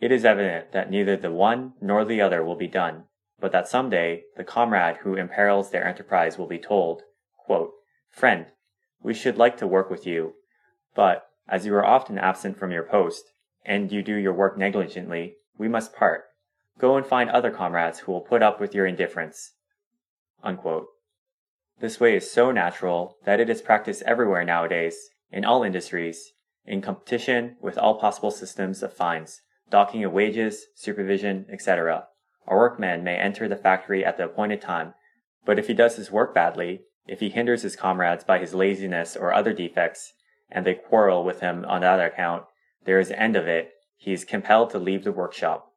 It 0.00 0.12
is 0.12 0.24
evident 0.24 0.72
that 0.72 0.90
neither 0.90 1.16
the 1.16 1.32
one 1.32 1.72
nor 1.80 2.04
the 2.04 2.20
other 2.20 2.44
will 2.44 2.56
be 2.56 2.68
done, 2.68 3.04
but 3.40 3.52
that 3.52 3.68
some 3.68 3.88
day 3.88 4.24
the 4.36 4.44
comrade 4.44 4.98
who 4.98 5.16
imperils 5.16 5.70
their 5.70 5.86
enterprise 5.86 6.36
will 6.36 6.46
be 6.46 6.58
told, 6.58 7.02
quote, 7.36 7.70
Friend, 8.14 8.46
we 9.02 9.12
should 9.12 9.38
like 9.38 9.56
to 9.56 9.66
work 9.66 9.90
with 9.90 10.06
you, 10.06 10.34
but 10.94 11.26
as 11.48 11.66
you 11.66 11.74
are 11.74 11.84
often 11.84 12.16
absent 12.16 12.56
from 12.56 12.70
your 12.70 12.84
post, 12.84 13.32
and 13.66 13.90
you 13.90 14.02
do 14.02 14.14
your 14.14 14.32
work 14.32 14.56
negligently, 14.56 15.38
we 15.58 15.66
must 15.66 15.96
part. 15.96 16.26
Go 16.78 16.96
and 16.96 17.04
find 17.04 17.28
other 17.28 17.50
comrades 17.50 17.98
who 17.98 18.12
will 18.12 18.20
put 18.20 18.40
up 18.40 18.60
with 18.60 18.72
your 18.72 18.86
indifference. 18.86 19.54
Unquote. 20.44 20.86
This 21.80 21.98
way 21.98 22.14
is 22.14 22.30
so 22.30 22.52
natural 22.52 23.16
that 23.24 23.40
it 23.40 23.50
is 23.50 23.60
practiced 23.60 24.02
everywhere 24.02 24.44
nowadays, 24.44 24.96
in 25.32 25.44
all 25.44 25.64
industries, 25.64 26.34
in 26.64 26.82
competition 26.82 27.56
with 27.60 27.76
all 27.76 27.98
possible 27.98 28.30
systems 28.30 28.80
of 28.84 28.92
fines, 28.92 29.42
docking 29.70 30.04
of 30.04 30.12
wages, 30.12 30.66
supervision, 30.76 31.46
etc. 31.50 32.06
A 32.46 32.54
workman 32.54 33.02
may 33.02 33.16
enter 33.16 33.48
the 33.48 33.56
factory 33.56 34.04
at 34.04 34.18
the 34.18 34.26
appointed 34.26 34.60
time, 34.60 34.94
but 35.44 35.58
if 35.58 35.66
he 35.66 35.74
does 35.74 35.96
his 35.96 36.12
work 36.12 36.32
badly, 36.32 36.82
if 37.06 37.20
he 37.20 37.28
hinders 37.28 37.62
his 37.62 37.76
comrades 37.76 38.24
by 38.24 38.38
his 38.38 38.54
laziness 38.54 39.16
or 39.16 39.32
other 39.32 39.52
defects, 39.52 40.14
and 40.50 40.64
they 40.64 40.74
quarrel 40.74 41.24
with 41.24 41.40
him 41.40 41.64
on 41.66 41.80
that 41.82 42.00
account, 42.00 42.44
there 42.84 43.00
is 43.00 43.10
end 43.10 43.36
of 43.36 43.46
it. 43.46 43.72
He 43.96 44.12
is 44.12 44.24
compelled 44.24 44.70
to 44.70 44.78
leave 44.78 45.04
the 45.04 45.12
workshop. 45.12 45.70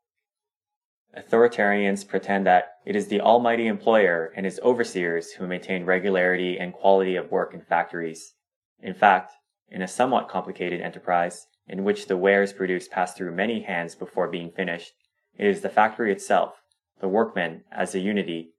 Authoritarians 1.18 2.08
pretend 2.08 2.46
that 2.46 2.74
it 2.86 2.96
is 2.96 3.08
the 3.08 3.22
almighty 3.22 3.68
employer 3.68 4.32
and 4.36 4.46
his 4.46 4.60
overseers 4.62 5.32
who 5.32 5.48
maintain 5.48 5.86
regularity 5.86 6.60
and 6.60 6.74
quality 6.74 7.16
of 7.16 7.32
work 7.32 7.54
in 7.54 7.62
factories. 7.62 8.36
In 8.82 8.94
fact, 8.94 9.34
in 9.70 9.82
a 9.82 9.88
somewhat 9.88 10.30
complicated 10.30 10.80
enterprise, 10.82 11.48
in 11.68 11.84
which 11.84 12.08
the 12.08 12.18
wares 12.18 12.54
produced 12.54 12.92
pass 12.92 13.14
through 13.14 13.32
many 13.32 13.62
hands 13.62 13.96
before 13.96 14.28
being 14.28 14.52
finished, 14.52 14.94
it 15.38 15.48
is 15.48 15.62
the 15.62 15.70
factory 15.70 16.12
itself, 16.12 16.62
the 17.02 17.08
workmen 17.08 17.64
as 17.72 17.94
a 17.96 18.00
unity, 18.00 18.54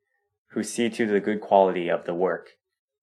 who 0.50 0.62
see 0.62 0.90
to 0.90 1.06
the 1.06 1.20
good 1.20 1.40
quality 1.40 1.88
of 1.88 2.04
the 2.04 2.14
work. 2.14 2.50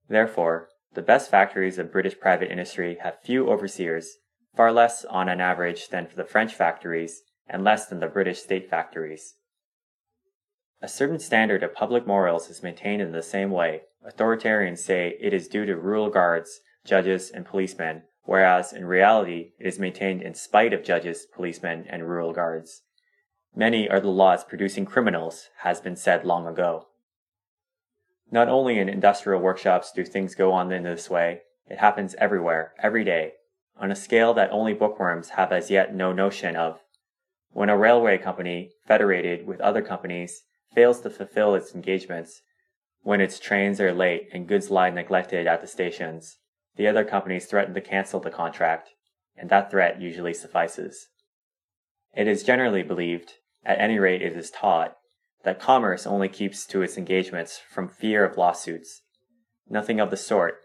Therefore, 0.07 0.69
the 0.93 1.01
best 1.01 1.29
factories 1.29 1.77
of 1.77 1.91
British 1.91 2.19
private 2.19 2.51
industry 2.51 2.97
have 3.01 3.21
few 3.21 3.49
overseers, 3.49 4.17
far 4.55 4.71
less 4.71 5.03
on 5.05 5.27
an 5.27 5.41
average 5.41 5.89
than 5.89 6.07
for 6.07 6.15
the 6.15 6.23
French 6.23 6.53
factories, 6.53 7.21
and 7.47 7.63
less 7.63 7.87
than 7.87 7.99
the 7.99 8.07
British 8.07 8.39
state 8.39 8.69
factories. 8.69 9.35
A 10.81 10.87
certain 10.87 11.19
standard 11.19 11.63
of 11.63 11.73
public 11.73 12.05
morals 12.05 12.49
is 12.49 12.63
maintained 12.63 13.01
in 13.01 13.11
the 13.11 13.21
same 13.21 13.51
way. 13.51 13.81
Authoritarians 14.07 14.79
say 14.79 15.17
it 15.19 15.33
is 15.33 15.47
due 15.47 15.65
to 15.65 15.75
rural 15.75 16.09
guards, 16.09 16.61
judges, 16.85 17.31
and 17.31 17.45
policemen, 17.45 18.03
whereas 18.23 18.71
in 18.71 18.85
reality 18.85 19.53
it 19.59 19.67
is 19.67 19.79
maintained 19.79 20.21
in 20.21 20.33
spite 20.33 20.73
of 20.73 20.83
judges, 20.83 21.25
policemen, 21.33 21.85
and 21.89 22.07
rural 22.07 22.33
guards. 22.33 22.83
Many 23.55 23.89
are 23.89 23.99
the 23.99 24.09
laws 24.09 24.43
producing 24.43 24.85
criminals, 24.85 25.49
has 25.59 25.81
been 25.81 25.95
said 25.95 26.25
long 26.25 26.45
ago. 26.45 26.87
Not 28.31 28.49
only 28.49 28.79
in 28.79 28.89
industrial 28.89 29.41
workshops 29.41 29.91
do 29.91 30.03
things 30.03 30.35
go 30.35 30.51
on 30.51 30.71
in 30.71 30.83
this 30.83 31.09
way, 31.09 31.41
it 31.67 31.79
happens 31.79 32.15
everywhere, 32.17 32.73
every 32.79 33.03
day, 33.03 33.33
on 33.77 33.91
a 33.91 33.95
scale 33.95 34.33
that 34.33 34.51
only 34.51 34.73
bookworms 34.73 35.29
have 35.29 35.51
as 35.51 35.71
yet 35.71 35.93
no 35.93 36.11
notion 36.11 36.55
of. 36.55 36.81
When 37.51 37.69
a 37.69 37.77
railway 37.77 38.17
company, 38.17 38.71
federated 38.87 39.47
with 39.47 39.61
other 39.61 39.81
companies, 39.81 40.43
fails 40.73 41.01
to 41.01 41.09
fulfill 41.09 41.55
its 41.55 41.73
engagements, 41.73 42.41
when 43.03 43.21
its 43.21 43.39
trains 43.39 43.79
are 43.79 43.93
late 43.93 44.29
and 44.33 44.47
goods 44.47 44.69
lie 44.69 44.89
neglected 44.89 45.47
at 45.47 45.61
the 45.61 45.67
stations, 45.67 46.37
the 46.75 46.87
other 46.87 47.05
companies 47.05 47.45
threaten 47.45 47.73
to 47.73 47.81
cancel 47.81 48.19
the 48.19 48.31
contract, 48.31 48.89
and 49.37 49.49
that 49.49 49.71
threat 49.71 50.01
usually 50.01 50.33
suffices. 50.33 51.07
It 52.13 52.27
is 52.27 52.43
generally 52.43 52.83
believed, 52.83 53.33
at 53.63 53.79
any 53.79 53.99
rate 53.99 54.21
it 54.21 54.35
is 54.35 54.51
taught, 54.51 54.97
that 55.45 55.59
commerce 55.59 56.05
only 56.05 56.27
keeps 56.27 56.65
to 56.65 56.81
its 56.81 56.97
engagements 56.97 57.61
from 57.71 57.87
fear 57.87 58.25
of 58.25 58.37
lawsuits. 58.37 59.03
Nothing 59.69 59.99
of 59.99 60.09
the 60.09 60.17
sort. 60.17 60.55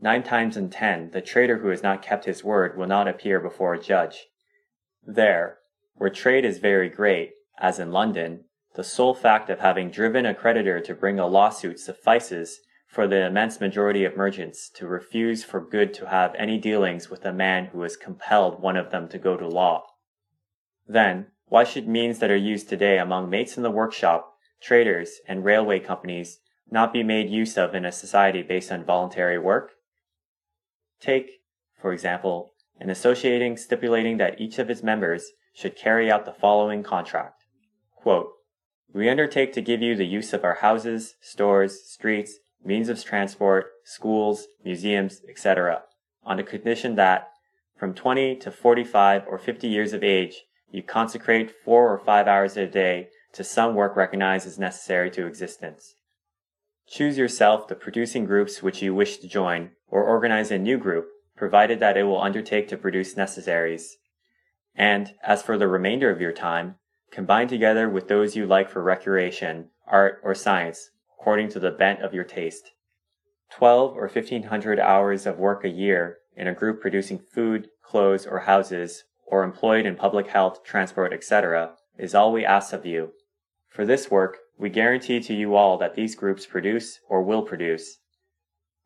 Nine 0.00 0.22
times 0.22 0.56
in 0.56 0.68
ten, 0.68 1.10
the 1.10 1.22
trader 1.22 1.58
who 1.58 1.68
has 1.68 1.82
not 1.82 2.02
kept 2.02 2.26
his 2.26 2.44
word 2.44 2.76
will 2.76 2.86
not 2.86 3.08
appear 3.08 3.40
before 3.40 3.74
a 3.74 3.82
judge. 3.82 4.26
There, 5.02 5.58
where 5.94 6.10
trade 6.10 6.44
is 6.44 6.58
very 6.58 6.90
great, 6.90 7.32
as 7.58 7.78
in 7.78 7.92
London, 7.92 8.44
the 8.74 8.84
sole 8.84 9.14
fact 9.14 9.48
of 9.48 9.60
having 9.60 9.90
driven 9.90 10.26
a 10.26 10.34
creditor 10.34 10.80
to 10.80 10.94
bring 10.94 11.18
a 11.18 11.26
lawsuit 11.26 11.80
suffices 11.80 12.60
for 12.86 13.06
the 13.06 13.24
immense 13.24 13.58
majority 13.58 14.04
of 14.04 14.18
merchants 14.18 14.68
to 14.74 14.86
refuse 14.86 15.44
for 15.44 15.60
good 15.60 15.94
to 15.94 16.08
have 16.08 16.34
any 16.34 16.58
dealings 16.58 17.08
with 17.08 17.24
a 17.24 17.32
man 17.32 17.66
who 17.66 17.80
has 17.82 17.96
compelled 17.96 18.60
one 18.60 18.76
of 18.76 18.90
them 18.90 19.08
to 19.08 19.18
go 19.18 19.36
to 19.36 19.48
law. 19.48 19.84
Then, 20.86 21.28
why 21.48 21.64
should 21.64 21.86
means 21.86 22.18
that 22.18 22.30
are 22.30 22.36
used 22.36 22.68
today 22.68 22.98
among 22.98 23.30
mates 23.30 23.56
in 23.56 23.62
the 23.62 23.70
workshop, 23.70 24.34
traders, 24.60 25.20
and 25.28 25.44
railway 25.44 25.78
companies 25.78 26.40
not 26.70 26.92
be 26.92 27.02
made 27.02 27.30
use 27.30 27.56
of 27.56 27.74
in 27.74 27.84
a 27.84 27.92
society 27.92 28.42
based 28.42 28.72
on 28.72 28.84
voluntary 28.84 29.38
work? 29.38 29.72
Take, 31.00 31.42
for 31.80 31.92
example, 31.92 32.52
an 32.80 32.90
associating 32.90 33.56
stipulating 33.56 34.16
that 34.16 34.40
each 34.40 34.58
of 34.58 34.68
its 34.68 34.82
members 34.82 35.30
should 35.54 35.76
carry 35.76 36.10
out 36.10 36.24
the 36.24 36.32
following 36.32 36.82
contract. 36.82 37.44
Quote, 37.94 38.32
we 38.92 39.08
undertake 39.08 39.52
to 39.52 39.60
give 39.60 39.82
you 39.82 39.94
the 39.94 40.06
use 40.06 40.32
of 40.32 40.44
our 40.44 40.56
houses, 40.56 41.14
stores, 41.20 41.82
streets, 41.84 42.38
means 42.64 42.88
of 42.88 43.02
transport, 43.04 43.66
schools, 43.84 44.46
museums, 44.64 45.20
etc., 45.28 45.82
on 46.24 46.38
the 46.38 46.42
condition 46.42 46.96
that, 46.96 47.28
from 47.78 47.94
20 47.94 48.36
to 48.36 48.50
45 48.50 49.24
or 49.28 49.38
50 49.38 49.68
years 49.68 49.92
of 49.92 50.02
age, 50.02 50.42
you 50.76 50.82
consecrate 50.82 51.54
four 51.64 51.90
or 51.90 51.98
five 51.98 52.28
hours 52.28 52.54
a 52.58 52.66
day 52.66 53.08
to 53.32 53.42
some 53.42 53.74
work 53.74 53.96
recognized 53.96 54.46
as 54.46 54.58
necessary 54.58 55.10
to 55.10 55.26
existence. 55.26 55.94
Choose 56.86 57.16
yourself 57.16 57.66
the 57.66 57.74
producing 57.74 58.26
groups 58.26 58.62
which 58.62 58.82
you 58.82 58.94
wish 58.94 59.16
to 59.16 59.26
join, 59.26 59.70
or 59.88 60.04
organize 60.04 60.50
a 60.50 60.58
new 60.58 60.76
group, 60.76 61.06
provided 61.34 61.80
that 61.80 61.96
it 61.96 62.02
will 62.02 62.20
undertake 62.20 62.68
to 62.68 62.76
produce 62.76 63.16
necessaries. 63.16 63.96
And, 64.74 65.14
as 65.22 65.42
for 65.42 65.56
the 65.56 65.66
remainder 65.66 66.10
of 66.10 66.20
your 66.20 66.32
time, 66.32 66.74
combine 67.10 67.48
together 67.48 67.88
with 67.88 68.08
those 68.08 68.36
you 68.36 68.44
like 68.44 68.68
for 68.68 68.82
recreation, 68.82 69.70
art, 69.86 70.20
or 70.22 70.34
science, 70.34 70.90
according 71.18 71.48
to 71.48 71.58
the 71.58 71.70
bent 71.70 72.02
of 72.02 72.12
your 72.12 72.24
taste. 72.24 72.70
Twelve 73.50 73.96
or 73.96 74.10
fifteen 74.10 74.44
hundred 74.44 74.78
hours 74.78 75.24
of 75.24 75.38
work 75.38 75.64
a 75.64 75.70
year 75.70 76.18
in 76.36 76.46
a 76.46 76.54
group 76.54 76.82
producing 76.82 77.18
food, 77.18 77.68
clothes, 77.82 78.26
or 78.26 78.40
houses, 78.40 79.04
or 79.26 79.42
employed 79.42 79.84
in 79.84 79.96
public 79.96 80.28
health, 80.28 80.64
transport, 80.64 81.12
etc., 81.12 81.74
is 81.98 82.14
all 82.14 82.32
we 82.32 82.44
ask 82.44 82.72
of 82.72 82.86
you. 82.86 83.12
For 83.68 83.84
this 83.84 84.10
work, 84.10 84.38
we 84.58 84.70
guarantee 84.70 85.20
to 85.20 85.34
you 85.34 85.54
all 85.54 85.76
that 85.78 85.94
these 85.94 86.14
groups 86.14 86.46
produce 86.46 87.00
or 87.08 87.22
will 87.22 87.42
produce. 87.42 87.98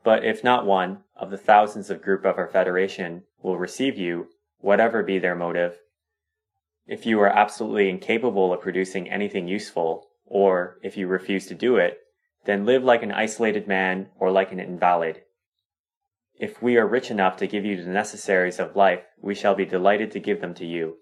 But 0.02 0.24
if 0.24 0.42
not 0.42 0.66
one 0.66 1.04
of 1.14 1.30
the 1.30 1.38
thousands 1.38 1.90
of 1.90 2.02
group 2.02 2.24
of 2.24 2.38
our 2.38 2.48
Federation 2.48 3.24
will 3.42 3.58
receive 3.58 3.98
you, 3.98 4.28
whatever 4.58 5.02
be 5.02 5.18
their 5.18 5.34
motive, 5.34 5.78
if 6.86 7.06
you 7.06 7.20
are 7.20 7.28
absolutely 7.28 7.88
incapable 7.88 8.52
of 8.52 8.62
producing 8.62 9.08
anything 9.08 9.46
useful, 9.46 10.08
or 10.26 10.78
if 10.82 10.96
you 10.96 11.06
refuse 11.06 11.46
to 11.46 11.54
do 11.54 11.76
it, 11.76 11.98
then 12.46 12.64
live 12.64 12.82
like 12.82 13.02
an 13.02 13.12
isolated 13.12 13.68
man 13.68 14.08
or 14.18 14.30
like 14.30 14.50
an 14.50 14.58
invalid. 14.58 15.22
If 16.40 16.62
we 16.62 16.78
are 16.78 16.86
rich 16.86 17.10
enough 17.10 17.36
to 17.36 17.46
give 17.46 17.66
you 17.66 17.76
the 17.76 17.90
necessaries 17.90 18.58
of 18.58 18.74
life, 18.74 19.02
we 19.20 19.34
shall 19.34 19.54
be 19.54 19.66
delighted 19.66 20.10
to 20.12 20.18
give 20.18 20.40
them 20.40 20.54
to 20.54 20.64
you. 20.64 20.96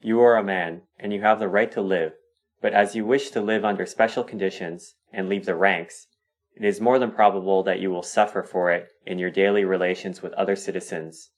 You 0.00 0.20
are 0.22 0.36
a 0.36 0.42
man, 0.42 0.82
and 0.98 1.12
you 1.12 1.20
have 1.20 1.38
the 1.38 1.46
right 1.46 1.70
to 1.70 1.80
live, 1.80 2.14
but 2.60 2.72
as 2.72 2.96
you 2.96 3.06
wish 3.06 3.30
to 3.30 3.40
live 3.40 3.64
under 3.64 3.86
special 3.86 4.24
conditions 4.24 4.96
and 5.12 5.28
leave 5.28 5.46
the 5.46 5.54
ranks, 5.54 6.08
it 6.56 6.64
is 6.64 6.80
more 6.80 6.98
than 6.98 7.12
probable 7.12 7.62
that 7.62 7.78
you 7.78 7.92
will 7.92 8.02
suffer 8.02 8.42
for 8.42 8.72
it 8.72 8.88
in 9.06 9.20
your 9.20 9.30
daily 9.30 9.64
relations 9.64 10.20
with 10.20 10.32
other 10.32 10.56
citizens. 10.56 11.30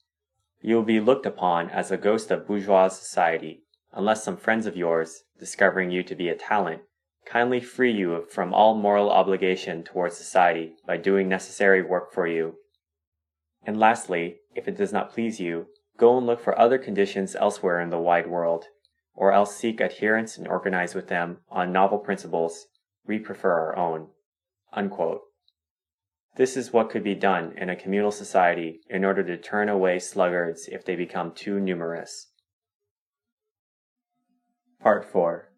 You 0.61 0.77
will 0.77 0.83
be 0.83 0.99
looked 0.99 1.27
upon 1.27 1.69
as 1.69 1.91
a 1.91 1.97
ghost 1.97 2.31
of 2.31 2.47
bourgeois 2.47 2.87
society, 2.87 3.61
unless 3.93 4.23
some 4.23 4.37
friends 4.37 4.65
of 4.65 4.75
yours, 4.75 5.21
discovering 5.39 5.91
you 5.91 6.01
to 6.01 6.15
be 6.15 6.29
a 6.29 6.35
talent, 6.35 6.81
kindly 7.27 7.61
free 7.61 7.91
you 7.91 8.25
from 8.27 8.55
all 8.55 8.73
moral 8.73 9.11
obligation 9.11 9.83
towards 9.83 10.17
society 10.17 10.73
by 10.87 10.97
doing 10.97 11.29
necessary 11.29 11.83
work 11.83 12.11
for 12.11 12.25
you. 12.25 12.55
And 13.65 13.79
lastly, 13.79 14.37
if 14.53 14.67
it 14.67 14.77
does 14.77 14.93
not 14.93 15.11
please 15.11 15.39
you, 15.39 15.67
go 15.97 16.17
and 16.17 16.27
look 16.27 16.39
for 16.39 16.57
other 16.57 16.77
conditions 16.77 17.35
elsewhere 17.35 17.81
in 17.81 17.89
the 17.89 17.99
wide 17.99 18.27
world, 18.27 18.65
or 19.15 19.31
else 19.31 19.55
seek 19.55 19.81
adherents 19.81 20.37
and 20.37 20.47
organize 20.47 20.93
with 20.93 21.07
them 21.07 21.39
on 21.49 21.71
novel 21.71 21.97
principles. 21.97 22.67
We 23.07 23.19
prefer 23.19 23.51
our 23.51 23.75
own. 23.77 24.09
Unquote. 24.71 25.21
This 26.35 26.57
is 26.57 26.73
what 26.73 26.89
could 26.89 27.03
be 27.03 27.15
done 27.15 27.53
in 27.57 27.69
a 27.69 27.75
communal 27.75 28.11
society 28.11 28.81
in 28.89 29.05
order 29.05 29.23
to 29.23 29.37
turn 29.37 29.69
away 29.69 29.99
sluggards 29.99 30.67
if 30.67 30.83
they 30.83 30.95
become 30.95 31.31
too 31.31 31.59
numerous. 31.59 32.27
Part 34.81 35.05
4 35.05 35.49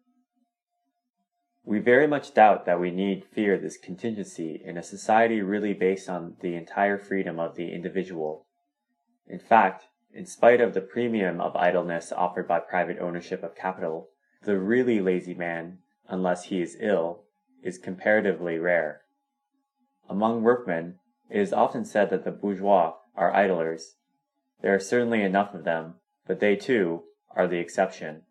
We 1.68 1.80
very 1.80 2.06
much 2.06 2.32
doubt 2.32 2.64
that 2.64 2.80
we 2.80 2.90
need 2.90 3.26
fear 3.26 3.58
this 3.58 3.76
contingency 3.76 4.58
in 4.64 4.78
a 4.78 4.82
society 4.82 5.42
really 5.42 5.74
based 5.74 6.08
on 6.08 6.36
the 6.40 6.54
entire 6.54 6.96
freedom 6.96 7.38
of 7.38 7.56
the 7.56 7.74
individual. 7.74 8.46
In 9.26 9.38
fact, 9.38 9.84
in 10.10 10.24
spite 10.24 10.62
of 10.62 10.72
the 10.72 10.80
premium 10.80 11.42
of 11.42 11.54
idleness 11.56 12.10
offered 12.10 12.48
by 12.48 12.60
private 12.60 12.98
ownership 12.98 13.42
of 13.42 13.54
capital, 13.54 14.08
the 14.44 14.58
really 14.58 14.98
lazy 15.02 15.34
man, 15.34 15.80
unless 16.08 16.44
he 16.44 16.62
is 16.62 16.78
ill, 16.80 17.24
is 17.62 17.76
comparatively 17.76 18.56
rare. 18.56 19.02
Among 20.08 20.42
workmen, 20.42 20.94
it 21.28 21.38
is 21.38 21.52
often 21.52 21.84
said 21.84 22.08
that 22.08 22.24
the 22.24 22.30
bourgeois 22.30 22.94
are 23.14 23.36
idlers. 23.36 23.96
There 24.62 24.74
are 24.74 24.80
certainly 24.80 25.20
enough 25.20 25.52
of 25.52 25.64
them, 25.64 25.96
but 26.26 26.40
they, 26.40 26.56
too, 26.56 27.02
are 27.36 27.46
the 27.46 27.58
exception. 27.58 28.22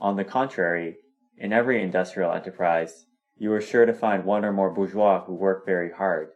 On 0.00 0.16
the 0.16 0.24
contrary, 0.24 0.96
in 1.36 1.52
every 1.52 1.82
industrial 1.82 2.32
enterprise, 2.32 3.06
you 3.36 3.52
are 3.52 3.60
sure 3.60 3.84
to 3.84 3.92
find 3.92 4.24
one 4.24 4.44
or 4.44 4.52
more 4.52 4.70
bourgeois 4.70 5.24
who 5.24 5.34
work 5.34 5.66
very 5.66 5.92
hard. 5.92 6.30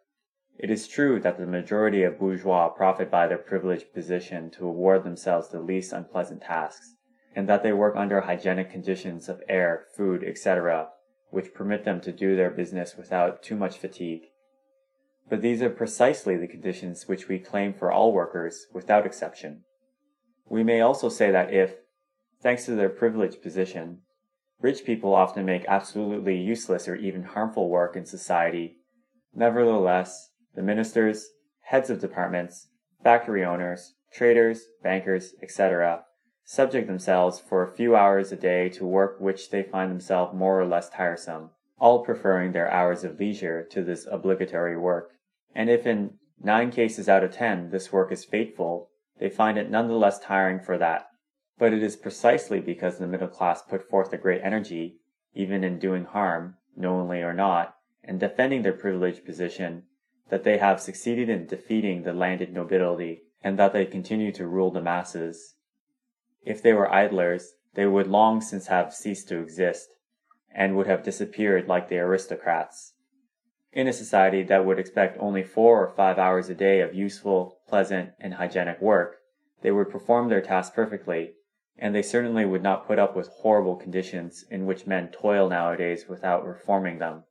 It 0.58 0.70
is 0.70 0.86
true 0.86 1.18
that 1.20 1.38
the 1.38 1.46
majority 1.46 2.02
of 2.02 2.18
bourgeois 2.18 2.68
profit 2.68 3.10
by 3.10 3.26
their 3.26 3.38
privileged 3.38 3.94
position 3.94 4.50
to 4.50 4.66
award 4.66 5.04
themselves 5.04 5.48
the 5.48 5.60
least 5.60 5.92
unpleasant 5.92 6.42
tasks, 6.42 6.96
and 7.34 7.48
that 7.48 7.62
they 7.62 7.72
work 7.72 7.96
under 7.96 8.20
hygienic 8.20 8.70
conditions 8.70 9.28
of 9.28 9.40
air, 9.48 9.86
food, 9.96 10.22
etc., 10.22 10.88
which 11.30 11.54
permit 11.54 11.84
them 11.84 12.00
to 12.02 12.12
do 12.12 12.36
their 12.36 12.50
business 12.50 12.96
without 12.96 13.42
too 13.42 13.56
much 13.56 13.78
fatigue. 13.78 14.24
But 15.30 15.40
these 15.40 15.62
are 15.62 15.70
precisely 15.70 16.36
the 16.36 16.48
conditions 16.48 17.06
which 17.06 17.28
we 17.28 17.38
claim 17.38 17.72
for 17.72 17.90
all 17.90 18.12
workers, 18.12 18.66
without 18.74 19.06
exception. 19.06 19.64
We 20.46 20.64
may 20.64 20.80
also 20.80 21.08
say 21.08 21.30
that 21.30 21.54
if, 21.54 21.76
thanks 22.42 22.66
to 22.66 22.72
their 22.72 22.88
privileged 22.90 23.40
position, 23.40 24.00
rich 24.60 24.84
people 24.84 25.14
often 25.14 25.44
make 25.44 25.64
absolutely 25.66 26.36
useless 26.36 26.86
or 26.88 26.96
even 26.96 27.22
harmful 27.22 27.68
work 27.68 27.96
in 27.96 28.04
society, 28.04 28.76
nevertheless, 29.34 30.30
the 30.54 30.62
ministers, 30.62 31.28
heads 31.62 31.90
of 31.90 32.00
departments, 32.00 32.68
factory 33.02 33.44
owners, 33.44 33.94
traders, 34.12 34.64
bankers, 34.82 35.34
etc., 35.42 36.04
subject 36.44 36.88
themselves 36.88 37.38
for 37.38 37.62
a 37.62 37.72
few 37.72 37.94
hours 37.94 38.32
a 38.32 38.36
day 38.36 38.68
to 38.68 38.84
work 38.84 39.20
which 39.20 39.50
they 39.50 39.62
find 39.62 39.90
themselves 39.90 40.34
more 40.34 40.60
or 40.60 40.66
less 40.66 40.90
tiresome, 40.90 41.50
all 41.78 42.04
preferring 42.04 42.52
their 42.52 42.70
hours 42.70 43.04
of 43.04 43.20
leisure 43.20 43.62
to 43.62 43.82
this 43.82 44.06
obligatory 44.10 44.76
work. 44.76 45.12
And 45.54 45.70
if 45.70 45.86
in 45.86 46.14
nine 46.42 46.72
cases 46.72 47.08
out 47.08 47.22
of 47.22 47.32
ten 47.32 47.70
this 47.70 47.92
work 47.92 48.10
is 48.10 48.24
fateful, 48.24 48.90
they 49.20 49.30
find 49.30 49.58
it 49.58 49.70
none 49.70 49.86
the 49.86 49.94
less 49.94 50.18
tiring 50.18 50.58
for 50.58 50.76
that. 50.78 51.06
But 51.60 51.74
it 51.74 51.82
is 51.82 51.94
precisely 51.94 52.58
because 52.58 52.96
the 52.96 53.06
middle 53.06 53.28
class 53.28 53.60
put 53.60 53.86
forth 53.86 54.14
a 54.14 54.16
great 54.16 54.40
energy, 54.42 54.96
even 55.34 55.62
in 55.62 55.78
doing 55.78 56.06
harm, 56.06 56.56
knowingly 56.74 57.20
or 57.20 57.34
not, 57.34 57.76
and 58.02 58.18
defending 58.18 58.62
their 58.62 58.72
privileged 58.72 59.26
position, 59.26 59.82
that 60.30 60.42
they 60.42 60.56
have 60.56 60.80
succeeded 60.80 61.28
in 61.28 61.46
defeating 61.46 62.02
the 62.02 62.14
landed 62.14 62.50
nobility, 62.50 63.24
and 63.44 63.58
that 63.58 63.74
they 63.74 63.84
continue 63.84 64.32
to 64.32 64.46
rule 64.46 64.70
the 64.70 64.80
masses. 64.80 65.56
If 66.46 66.62
they 66.62 66.72
were 66.72 66.90
idlers, 66.90 67.56
they 67.74 67.86
would 67.86 68.06
long 68.06 68.40
since 68.40 68.68
have 68.68 68.94
ceased 68.94 69.28
to 69.28 69.38
exist, 69.38 69.90
and 70.50 70.74
would 70.76 70.86
have 70.86 71.02
disappeared 71.02 71.68
like 71.68 71.90
the 71.90 71.98
aristocrats. 71.98 72.94
In 73.74 73.86
a 73.86 73.92
society 73.92 74.42
that 74.44 74.64
would 74.64 74.78
expect 74.78 75.18
only 75.20 75.42
four 75.42 75.84
or 75.84 75.94
five 75.94 76.18
hours 76.18 76.48
a 76.48 76.54
day 76.54 76.80
of 76.80 76.94
useful, 76.94 77.58
pleasant, 77.68 78.12
and 78.18 78.32
hygienic 78.32 78.80
work, 78.80 79.18
they 79.60 79.70
would 79.70 79.90
perform 79.90 80.30
their 80.30 80.40
task 80.40 80.74
perfectly, 80.74 81.34
and 81.80 81.94
they 81.94 82.02
certainly 82.02 82.44
would 82.44 82.62
not 82.62 82.86
put 82.86 82.98
up 82.98 83.16
with 83.16 83.28
horrible 83.28 83.74
conditions 83.74 84.44
in 84.50 84.66
which 84.66 84.86
men 84.86 85.08
toil 85.08 85.48
nowadays 85.48 86.06
without 86.08 86.46
reforming 86.46 86.98
them. 86.98 87.24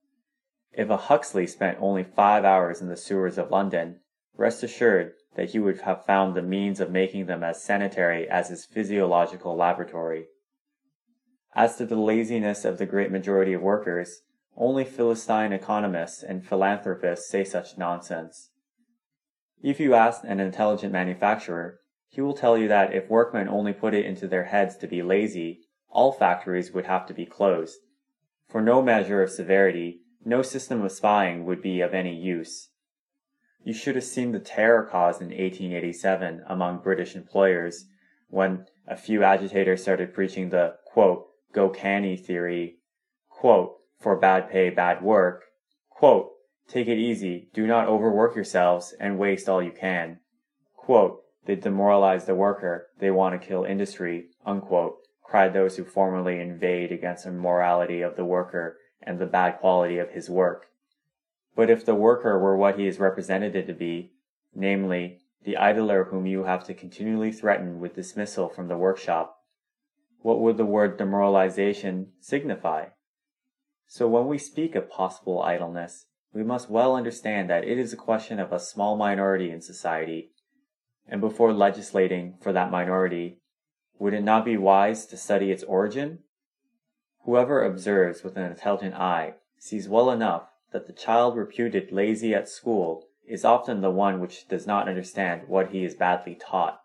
If 0.73 0.89
a 0.89 0.97
Huxley 0.97 1.45
spent 1.45 1.77
only 1.79 2.03
five 2.03 2.43
hours 2.43 2.81
in 2.81 2.89
the 2.89 2.97
sewers 2.97 3.37
of 3.37 3.51
London, 3.51 3.99
rest 4.35 4.63
assured 4.63 5.13
that 5.35 5.51
he 5.51 5.59
would 5.59 5.81
have 5.81 6.05
found 6.05 6.35
the 6.35 6.41
means 6.41 6.79
of 6.79 6.89
making 6.89 7.27
them 7.27 7.43
as 7.43 7.63
sanitary 7.63 8.27
as 8.27 8.49
his 8.49 8.65
physiological 8.65 9.55
laboratory. 9.55 10.25
As 11.53 11.75
to 11.77 11.85
the 11.85 11.95
laziness 11.95 12.65
of 12.65 12.77
the 12.77 12.85
great 12.85 13.11
majority 13.11 13.53
of 13.53 13.61
workers, 13.61 14.21
only 14.57 14.83
Philistine 14.83 15.53
economists 15.53 16.23
and 16.23 16.45
philanthropists 16.45 17.29
say 17.29 17.43
such 17.43 17.77
nonsense. 17.77 18.49
If 19.61 19.79
you 19.79 19.93
ask 19.93 20.21
an 20.23 20.39
intelligent 20.39 20.91
manufacturer, 20.91 21.79
he 22.09 22.21
will 22.21 22.33
tell 22.33 22.57
you 22.57 22.67
that 22.67 22.93
if 22.93 23.09
workmen 23.09 23.47
only 23.47 23.71
put 23.71 23.93
it 23.93 24.05
into 24.05 24.27
their 24.27 24.45
heads 24.45 24.75
to 24.77 24.87
be 24.87 25.01
lazy, 25.01 25.61
all 25.89 26.11
factories 26.11 26.71
would 26.71 26.85
have 26.85 27.05
to 27.05 27.13
be 27.13 27.25
closed. 27.25 27.79
For 28.47 28.61
no 28.61 28.81
measure 28.81 29.21
of 29.21 29.29
severity, 29.29 30.01
no 30.25 30.41
system 30.41 30.81
of 30.83 30.91
spying 30.91 31.45
would 31.45 31.61
be 31.61 31.81
of 31.81 31.93
any 31.93 32.15
use. 32.15 32.69
You 33.63 33.73
should 33.73 33.95
have 33.95 34.03
seen 34.03 34.31
the 34.31 34.39
terror 34.39 34.83
caused 34.83 35.21
in 35.21 35.27
1887 35.27 36.43
among 36.47 36.81
British 36.81 37.15
employers 37.15 37.85
when 38.29 38.65
a 38.87 38.97
few 38.97 39.23
agitators 39.23 39.81
started 39.81 40.13
preaching 40.13 40.49
the 40.49 40.77
quote, 40.85 41.27
go 41.53 41.69
canny 41.69 42.17
theory, 42.17 42.77
quote, 43.29 43.77
for 43.99 44.15
bad 44.15 44.49
pay, 44.49 44.69
bad 44.69 45.03
work. 45.03 45.43
Quote, 45.89 46.31
take 46.67 46.87
it 46.87 46.97
easy, 46.97 47.49
do 47.53 47.67
not 47.67 47.87
overwork 47.87 48.35
yourselves, 48.35 48.95
and 48.99 49.19
waste 49.19 49.47
all 49.47 49.61
you 49.61 49.71
can. 49.71 50.19
Quote, 50.75 51.21
they 51.49 51.55
demoralize 51.55 52.25
the 52.25 52.35
worker, 52.35 52.89
they 52.99 53.09
want 53.09 53.33
to 53.33 53.47
kill 53.47 53.63
industry, 53.63 54.27
unquote, 54.45 54.97
cried 55.23 55.51
those 55.51 55.77
who 55.77 55.83
formerly 55.83 56.39
inveighed 56.39 56.91
against 56.91 57.23
the 57.23 57.31
morality 57.31 58.01
of 58.01 58.15
the 58.15 58.23
worker 58.23 58.77
and 59.01 59.17
the 59.17 59.25
bad 59.25 59.57
quality 59.59 59.97
of 59.97 60.11
his 60.11 60.29
work. 60.29 60.67
But 61.55 61.71
if 61.71 61.83
the 61.83 61.95
worker 61.95 62.37
were 62.37 62.55
what 62.55 62.77
he 62.77 62.85
is 62.85 62.99
represented 62.99 63.65
to 63.65 63.73
be, 63.73 64.11
namely, 64.53 65.21
the 65.43 65.57
idler 65.57 66.03
whom 66.03 66.27
you 66.27 66.43
have 66.43 66.65
to 66.65 66.75
continually 66.75 67.31
threaten 67.31 67.79
with 67.79 67.95
dismissal 67.95 68.47
from 68.47 68.67
the 68.67 68.77
workshop, 68.77 69.35
what 70.21 70.39
would 70.39 70.57
the 70.57 70.65
word 70.65 70.99
demoralization 70.99 72.11
signify? 72.19 72.89
So 73.87 74.07
when 74.07 74.27
we 74.27 74.37
speak 74.37 74.75
of 74.75 74.87
possible 74.87 75.41
idleness, 75.41 76.05
we 76.31 76.43
must 76.43 76.69
well 76.69 76.95
understand 76.95 77.49
that 77.49 77.63
it 77.63 77.79
is 77.79 77.91
a 77.91 77.97
question 77.97 78.39
of 78.39 78.51
a 78.51 78.59
small 78.59 78.95
minority 78.95 79.49
in 79.49 79.61
society, 79.61 80.29
and 81.09 81.19
before 81.19 81.53
legislating 81.53 82.35
for 82.39 82.53
that 82.53 82.71
minority, 82.71 83.37
would 83.97 84.13
it 84.13 84.23
not 84.23 84.45
be 84.45 84.57
wise 84.57 85.05
to 85.07 85.17
study 85.17 85.51
its 85.51 85.63
origin? 85.63 86.19
Whoever 87.25 87.63
observes 87.63 88.23
with 88.23 88.37
an 88.37 88.43
intelligent 88.45 88.95
eye 88.95 89.33
sees 89.57 89.89
well 89.89 90.09
enough 90.09 90.43
that 90.71 90.87
the 90.87 90.93
child 90.93 91.35
reputed 91.35 91.91
lazy 91.91 92.33
at 92.33 92.47
school 92.47 93.07
is 93.27 93.43
often 93.43 93.81
the 93.81 93.91
one 93.91 94.19
which 94.19 94.47
does 94.47 94.65
not 94.65 94.87
understand 94.87 95.47
what 95.47 95.71
he 95.71 95.83
is 95.83 95.95
badly 95.95 96.35
taught. 96.35 96.81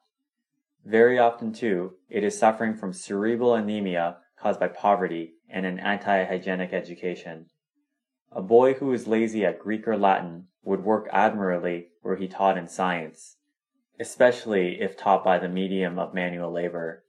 Very 0.84 1.18
often, 1.18 1.52
too, 1.52 1.94
it 2.10 2.22
is 2.24 2.38
suffering 2.38 2.74
from 2.74 2.92
cerebral 2.92 3.54
anemia 3.54 4.16
caused 4.38 4.60
by 4.60 4.68
poverty 4.68 5.34
and 5.48 5.64
an 5.64 5.78
anti-hygienic 5.78 6.72
education. 6.72 7.46
A 8.32 8.42
boy 8.42 8.74
who 8.74 8.92
is 8.92 9.06
lazy 9.06 9.44
at 9.46 9.60
Greek 9.60 9.86
or 9.86 9.96
Latin 9.96 10.48
would 10.64 10.84
work 10.84 11.08
admirably 11.12 11.88
were 12.02 12.16
he 12.16 12.28
taught 12.28 12.58
in 12.58 12.68
science, 12.68 13.36
especially 13.98 14.80
if 14.80 14.96
taught 14.96 15.24
by 15.24 15.38
the 15.38 15.48
medium 15.48 15.98
of 15.98 16.14
manual 16.14 16.50
labor. 16.50 17.04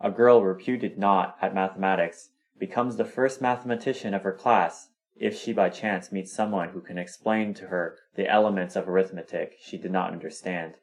A 0.00 0.10
girl 0.10 0.42
reputed 0.42 0.98
not 0.98 1.36
at 1.40 1.54
mathematics 1.54 2.30
becomes 2.58 2.96
the 2.96 3.04
first 3.04 3.40
mathematician 3.40 4.14
of 4.14 4.22
her 4.22 4.32
class 4.32 4.90
if 5.16 5.36
she 5.36 5.52
by 5.52 5.68
chance 5.68 6.12
meets 6.12 6.32
someone 6.32 6.68
who 6.70 6.80
can 6.80 6.98
explain 6.98 7.54
to 7.54 7.66
her 7.66 7.96
the 8.14 8.28
elements 8.28 8.76
of 8.76 8.88
arithmetic 8.88 9.56
she 9.60 9.76
did 9.76 9.90
not 9.90 10.12
understand. 10.12 10.74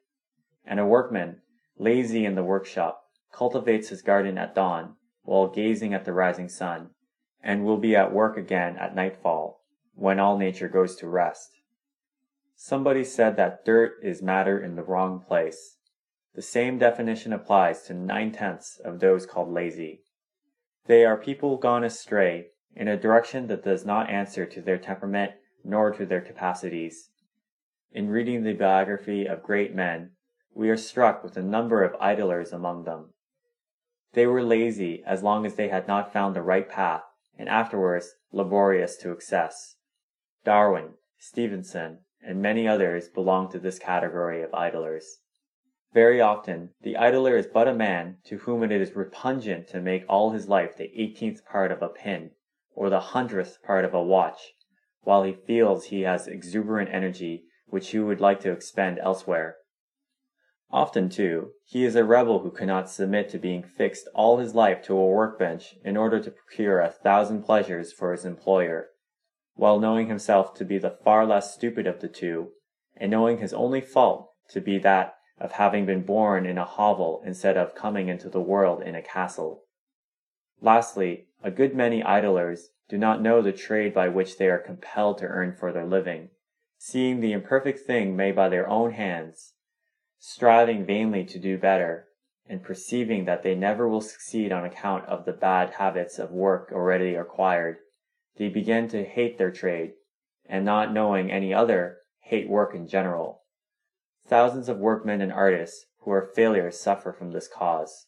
And 0.66 0.80
a 0.80 0.86
workman, 0.86 1.42
lazy 1.78 2.26
in 2.26 2.36
the 2.36 2.44
workshop, 2.44 3.04
cultivates 3.32 3.90
his 3.90 4.02
garden 4.02 4.38
at 4.38 4.56
dawn 4.56 4.96
while 5.24 5.48
gazing 5.48 5.94
at 5.94 6.06
the 6.06 6.14
rising 6.14 6.50
sun, 6.50 6.90
and 7.44 7.64
will 7.64 7.78
be 7.78 7.96
at 7.96 8.14
work 8.14 8.38
again 8.38 8.78
at 8.78 8.96
nightfall, 8.96 9.62
when 9.94 10.20
all 10.20 10.38
nature 10.38 10.68
goes 10.68 10.96
to 10.98 11.08
rest. 11.08 11.55
Somebody 12.56 13.04
said 13.04 13.36
that 13.36 13.66
dirt 13.66 13.98
is 14.02 14.22
matter 14.22 14.62
in 14.62 14.76
the 14.76 14.84
wrong 14.84 15.20
place. 15.20 15.78
The 16.34 16.42
same 16.42 16.78
definition 16.78 17.34
applies 17.34 17.84
to 17.84 17.94
nine 17.94 18.32
tenths 18.32 18.80
of 18.84 19.00
those 19.00 19.26
called 19.26 19.52
lazy. 19.52 20.02
They 20.86 21.06
are 21.06 21.18
people 21.18 21.58
gone 21.58 21.84
astray 21.84 22.48
in 22.76 22.88
a 22.88 22.98
direction 22.98 23.48
that 23.48 23.64
does 23.64 23.86
not 23.86 24.10
answer 24.10 24.46
to 24.46 24.62
their 24.62 24.78
temperament 24.78 25.34
nor 25.64 25.92
to 25.92 26.06
their 26.06 26.22
capacities. 26.22 27.10
In 27.92 28.10
reading 28.10 28.44
the 28.44 28.54
biography 28.54 29.26
of 29.26 29.44
great 29.44 29.74
men, 29.74 30.12
we 30.54 30.70
are 30.70 30.78
struck 30.78 31.24
with 31.24 31.34
the 31.34 31.44
number 31.44 31.84
of 31.84 31.96
idlers 32.00 32.54
among 32.54 32.84
them. 32.84 33.14
They 34.14 34.28
were 34.28 34.44
lazy 34.44 35.04
as 35.06 35.24
long 35.24 35.46
as 35.46 35.56
they 35.56 35.68
had 35.68 35.88
not 35.88 36.14
found 36.14 36.36
the 36.36 36.42
right 36.42 36.70
path 36.70 37.04
and 37.38 37.50
afterwards 37.50 38.16
laborious 38.32 38.96
to 38.98 39.12
excess. 39.12 39.76
Darwin, 40.44 40.94
Stephenson, 41.18 42.00
and 42.26 42.42
many 42.42 42.68
others 42.68 43.08
belong 43.08 43.52
to 43.52 43.60
this 43.60 43.80
category 43.80 44.42
of 44.42 44.54
idlers. 44.54 45.20
Very 45.94 46.20
often, 46.20 46.72
the 46.82 46.98
idler 46.98 47.38
is 47.38 47.48
but 47.48 47.68
a 47.68 47.74
man 47.74 48.18
to 48.26 48.40
whom 48.40 48.64
it 48.64 48.72
is 48.72 48.96
repugnant 48.96 49.68
to 49.70 49.80
make 49.80 50.04
all 50.10 50.32
his 50.32 50.50
life 50.50 50.76
the 50.76 50.92
eighteenth 51.00 51.46
part 51.46 51.72
of 51.72 51.82
a 51.82 51.88
pin, 51.88 52.32
or 52.74 52.90
the 52.90 53.00
hundredth 53.00 53.60
part 53.64 53.86
of 53.86 53.94
a 53.94 54.04
watch, 54.04 54.54
while 55.04 55.24
he 55.24 55.32
feels 55.32 55.86
he 55.86 56.02
has 56.02 56.28
exuberant 56.28 56.90
energy 56.92 57.44
which 57.68 57.92
he 57.92 58.00
would 58.00 58.20
like 58.20 58.40
to 58.42 58.52
expend 58.52 59.00
elsewhere. 59.00 59.56
Often, 60.72 61.10
too, 61.10 61.52
he 61.64 61.86
is 61.86 61.96
a 61.96 62.04
rebel 62.04 62.40
who 62.40 62.52
cannot 62.52 62.90
submit 62.90 63.30
to 63.30 63.38
being 63.38 63.64
fixed 63.64 64.10
all 64.14 64.40
his 64.40 64.54
life 64.54 64.82
to 64.84 64.98
a 64.98 65.08
workbench 65.08 65.76
in 65.86 65.96
order 65.96 66.20
to 66.20 66.32
procure 66.32 66.82
a 66.82 66.90
thousand 66.90 67.44
pleasures 67.44 67.94
for 67.94 68.12
his 68.12 68.26
employer, 68.26 68.90
while 69.56 69.80
knowing 69.80 70.08
himself 70.08 70.54
to 70.54 70.64
be 70.64 70.78
the 70.78 70.98
far 71.04 71.26
less 71.26 71.54
stupid 71.54 71.88
of 71.88 72.00
the 72.00 72.08
two, 72.08 72.52
and 72.96 73.12
knowing 73.12 73.40
his 73.40 73.54
only 73.54 73.82
fault 73.82 74.32
to 74.50 74.62
be 74.62 74.78
that 74.78 75.16
of 75.40 75.54
having 75.54 75.86
been 75.86 76.04
born 76.04 76.46
in 76.46 76.58
a 76.58 76.66
hovel 76.66 77.22
instead 77.26 77.58
of 77.58 77.76
coming 77.76 78.08
into 78.08 78.30
the 78.30 78.40
world 78.40 78.82
in 78.82 78.96
a 78.96 79.02
castle. 79.02 79.64
Lastly, 80.62 81.28
a 81.44 81.52
good 81.52 81.76
many 81.76 82.04
idlers 82.04 82.70
do 82.88 82.98
not 82.98 83.22
know 83.22 83.42
the 83.42 83.52
trade 83.52 83.94
by 83.94 84.08
which 84.08 84.38
they 84.38 84.48
are 84.48 84.60
compelled 84.60 85.18
to 85.18 85.26
earn 85.26 85.56
for 85.56 85.72
their 85.72 85.86
living, 85.86 86.30
seeing 86.78 87.20
the 87.20 87.34
imperfect 87.34 87.80
thing 87.80 88.16
made 88.16 88.36
by 88.36 88.48
their 88.48 88.70
own 88.70 88.92
hands 88.92 89.56
striving 90.28 90.84
vainly 90.84 91.24
to 91.24 91.38
do 91.38 91.56
better, 91.56 92.08
and 92.48 92.64
perceiving 92.64 93.26
that 93.26 93.44
they 93.44 93.54
never 93.54 93.88
will 93.88 94.02
succeed 94.02 94.52
on 94.52 94.66
account 94.66 95.06
of 95.06 95.24
the 95.24 95.32
bad 95.32 95.70
habits 95.76 96.18
of 96.18 96.32
work 96.32 96.72
already 96.74 97.14
acquired, 97.14 97.78
they 98.38 98.50
begin 98.50 98.88
to 98.90 99.04
hate 99.04 99.38
their 99.38 99.52
trade, 99.52 99.94
and 100.46 100.66
not 100.66 100.94
knowing 100.94 101.32
any 101.32 101.54
other, 101.54 102.00
hate 102.20 102.50
work 102.50 102.74
in 102.76 102.88
general. 102.88 103.44
Thousands 104.28 104.68
of 104.68 104.80
workmen 104.80 105.22
and 105.22 105.32
artists 105.32 105.86
who 106.02 106.12
are 106.12 106.32
failures 106.36 106.80
suffer 106.80 107.14
from 107.14 107.32
this 107.32 107.48
cause. 107.48 108.08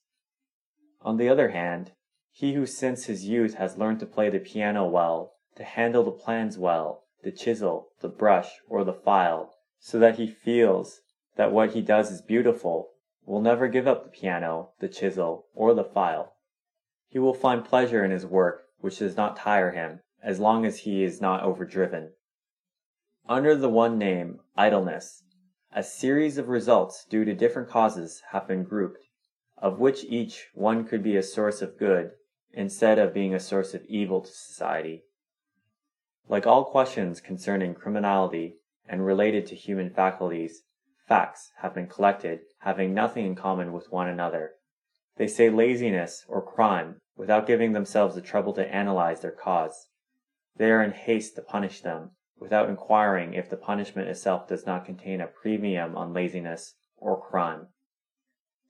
On 1.02 1.18
the 1.18 1.30
other 1.30 1.50
hand, 1.50 1.92
he 2.32 2.54
who 2.54 2.66
since 2.66 3.06
his 3.06 3.26
youth 3.26 3.56
has 3.56 3.78
learned 3.78 4.00
to 4.00 4.06
play 4.06 4.30
the 4.30 4.40
piano 4.40 4.86
well, 4.86 5.34
to 5.56 5.64
handle 5.64 6.04
the 6.04 6.12
plans 6.12 6.58
well, 6.58 7.04
the 7.24 7.32
chisel, 7.32 7.90
the 8.02 8.10
brush, 8.10 8.60
or 8.68 8.84
the 8.84 8.94
file, 8.94 9.54
so 9.80 9.98
that 10.00 10.18
he 10.18 10.28
feels 10.28 11.02
that 11.36 11.52
what 11.52 11.72
he 11.72 11.82
does 11.82 12.12
is 12.12 12.22
beautiful, 12.22 12.90
will 13.26 13.42
never 13.42 13.68
give 13.68 13.88
up 13.88 14.04
the 14.04 14.10
piano, 14.10 14.72
the 14.80 14.88
chisel, 14.88 15.48
or 15.54 15.74
the 15.74 15.84
file. 15.84 16.34
He 17.10 17.20
will 17.20 17.34
find 17.34 17.66
pleasure 17.66 18.04
in 18.04 18.12
his 18.12 18.26
work 18.26 18.64
which 18.80 19.00
does 19.00 19.18
not 19.18 19.36
tire 19.36 19.72
him, 19.72 20.02
as 20.24 20.40
long 20.40 20.66
as 20.66 20.80
he 20.80 21.04
is 21.04 21.22
not 21.22 21.44
overdriven. 21.44 22.12
Under 23.30 23.56
the 23.56 23.70
one 23.70 23.98
name, 23.98 24.40
idleness, 24.56 25.24
a 25.74 25.84
series 25.84 26.38
of 26.38 26.48
results 26.48 27.06
due 27.10 27.26
to 27.26 27.36
different 27.36 27.70
causes 27.70 28.24
have 28.32 28.48
been 28.48 28.64
grouped, 28.64 29.06
of 29.58 29.80
which 29.80 30.04
each 30.06 30.48
one 30.54 30.86
could 30.86 31.04
be 31.04 31.16
a 31.16 31.24
source 31.24 31.62
of 31.62 31.78
good, 31.78 32.12
instead 32.54 32.98
of 32.98 33.14
being 33.14 33.34
a 33.34 33.40
source 33.40 33.74
of 33.74 33.86
evil 33.86 34.22
to 34.22 34.32
society. 34.32 35.04
Like 36.30 36.48
all 36.48 36.66
questions 36.66 37.22
concerning 37.22 37.76
criminality 37.76 38.56
and 38.88 39.06
related 39.06 39.46
to 39.48 39.56
human 39.56 39.90
faculties, 39.90 40.64
facts 41.08 41.52
have 41.58 41.74
been 41.74 41.88
collected 41.88 42.40
having 42.60 42.94
nothing 42.94 43.26
in 43.26 43.36
common 43.36 43.72
with 43.72 43.92
one 43.92 44.08
another. 44.08 44.52
They 45.18 45.28
say 45.28 45.50
laziness 45.50 46.26
or 46.28 46.42
crime 46.42 46.98
without 47.16 47.48
giving 47.48 47.74
themselves 47.74 48.16
the 48.16 48.22
trouble 48.22 48.54
to 48.54 48.74
analyze 48.74 49.22
their 49.22 49.32
cause. 49.32 49.88
They 50.58 50.72
are 50.72 50.84
in 50.84 50.92
haste 50.92 51.36
to 51.36 51.42
punish 51.42 51.82
them 51.82 52.12
without 52.40 52.70
inquiring 52.70 53.34
if 53.34 53.50
the 53.50 53.58
punishment 53.58 54.10
itself 54.10 54.48
does 54.48 54.66
not 54.66 54.86
contain 54.86 55.22
a 55.22 55.28
premium 55.28 55.96
on 55.96 56.14
laziness 56.14 56.76
or 56.98 57.22
crime. 57.22 57.68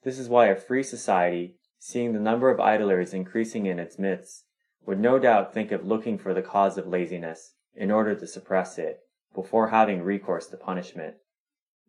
This 0.04 0.19
is 0.19 0.30
why 0.30 0.47
a 0.47 0.56
free 0.56 0.84
society, 0.84 1.56
seeing 1.80 2.13
the 2.13 2.19
number 2.19 2.50
of 2.50 2.60
idlers 2.60 3.13
increasing 3.13 3.65
in 3.65 3.80
its 3.80 3.97
midst, 3.97 4.45
would 4.86 5.00
no 5.00 5.19
doubt 5.19 5.54
think 5.54 5.71
of 5.71 5.86
looking 5.86 6.17
for 6.17 6.34
the 6.34 6.41
cause 6.41 6.78
of 6.78 6.88
laziness 6.88 7.56
in 7.76 7.91
order 7.91 8.15
to 8.15 8.28
suppress 8.28 8.78
it 8.78 9.00
before 9.34 9.69
having 9.69 10.02
recourse 10.02 10.47
to 10.47 10.58
punishment. 10.58 11.15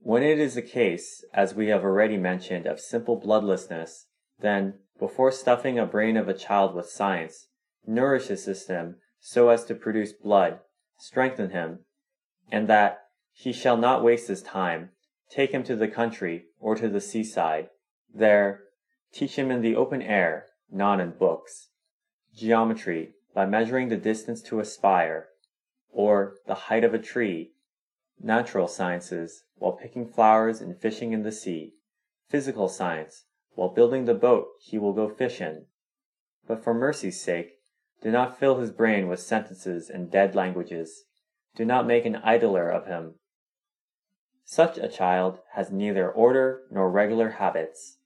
When 0.01 0.23
it 0.23 0.39
is 0.39 0.57
a 0.57 0.63
case, 0.63 1.25
as 1.33 1.55
we 1.55 1.69
have 1.69 1.85
already 1.85 2.17
mentioned, 2.17 2.67
of 2.67 2.81
simple 2.81 3.17
bloodlessness, 3.17 4.07
then, 4.41 4.75
before 4.99 5.33
stuffing 5.33 5.79
a 5.79 5.87
brain 5.87 6.17
of 6.17 6.29
a 6.29 6.35
child 6.35 6.75
with 6.75 6.89
science, 6.89 7.49
nourish 7.87 8.27
his 8.27 8.45
system 8.45 8.97
so 9.21 9.49
as 9.49 9.65
to 9.65 9.75
produce 9.75 10.13
blood, 10.13 10.61
strengthen 10.99 11.51
him, 11.51 11.81
and 12.51 12.69
that 12.69 13.05
he 13.33 13.53
shall 13.53 13.77
not 13.77 14.03
waste 14.03 14.29
his 14.29 14.43
time, 14.43 14.91
take 15.31 15.51
him 15.51 15.63
to 15.63 15.77
the 15.77 15.89
country 15.89 16.47
or 16.61 16.75
to 16.75 16.89
the 16.89 17.01
seaside. 17.01 17.69
There, 18.13 18.65
teach 19.13 19.37
him 19.37 19.51
in 19.51 19.61
the 19.61 19.77
open 19.77 20.03
air, 20.03 20.47
not 20.71 21.01
in 21.01 21.11
books. 21.11 21.69
Geometry, 22.35 23.15
by 23.35 23.47
measuring 23.47 23.89
the 23.89 23.97
distance 23.97 24.43
to 24.43 24.61
a 24.61 24.65
spire, 24.65 25.29
or 25.93 26.37
the 26.47 26.55
height 26.55 26.85
of 26.85 26.95
a 26.95 26.99
tree, 26.99 27.53
natural 28.21 28.69
sciences, 28.69 29.45
while 29.57 29.73
picking 29.73 30.09
flowers 30.09 30.61
and 30.61 30.81
fishing 30.81 31.13
in 31.13 31.23
the 31.23 31.33
sea; 31.33 31.75
physical 32.29 32.69
science, 32.69 33.25
while 33.55 33.69
building 33.69 34.05
the 34.05 34.15
boat 34.15 34.49
he 34.61 34.79
will 34.79 34.93
go 34.93 35.09
fish 35.09 35.41
in. 35.41 35.67
But 36.47 36.63
for 36.63 36.75
mercy's 36.75 37.21
sake, 37.21 37.58
do 38.03 38.11
not 38.11 38.39
fill 38.39 38.61
his 38.61 38.71
brain 38.71 39.09
with 39.09 39.21
sentences 39.21 39.91
and 39.91 40.11
dead 40.11 40.35
languages. 40.35 41.05
Do 41.57 41.65
not 41.65 41.87
make 41.87 42.07
an 42.07 42.17
idler 42.17 42.71
of 42.71 42.87
him. 42.87 43.15
Such 44.45 44.79
a 44.79 44.89
child 44.89 45.41
has 45.55 45.73
neither 45.73 46.11
order 46.11 46.63
nor 46.71 46.91
regular 46.91 47.31
habits. 47.31 47.99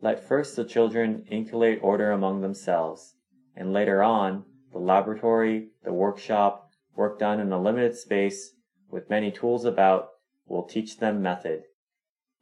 Let 0.00 0.26
first 0.26 0.56
the 0.56 0.64
children 0.64 1.24
inculcate 1.30 1.78
order 1.82 2.10
among 2.10 2.40
themselves, 2.40 3.16
and 3.54 3.72
later 3.72 4.02
on, 4.02 4.44
the 4.72 4.78
laboratory, 4.78 5.68
the 5.84 5.92
workshop, 5.92 6.70
work 6.96 7.18
done 7.18 7.38
in 7.38 7.52
a 7.52 7.60
limited 7.60 7.96
space 7.96 8.54
with 8.90 9.10
many 9.10 9.30
tools 9.30 9.64
about, 9.64 10.08
will 10.46 10.64
teach 10.64 10.98
them 10.98 11.22
method. 11.22 11.64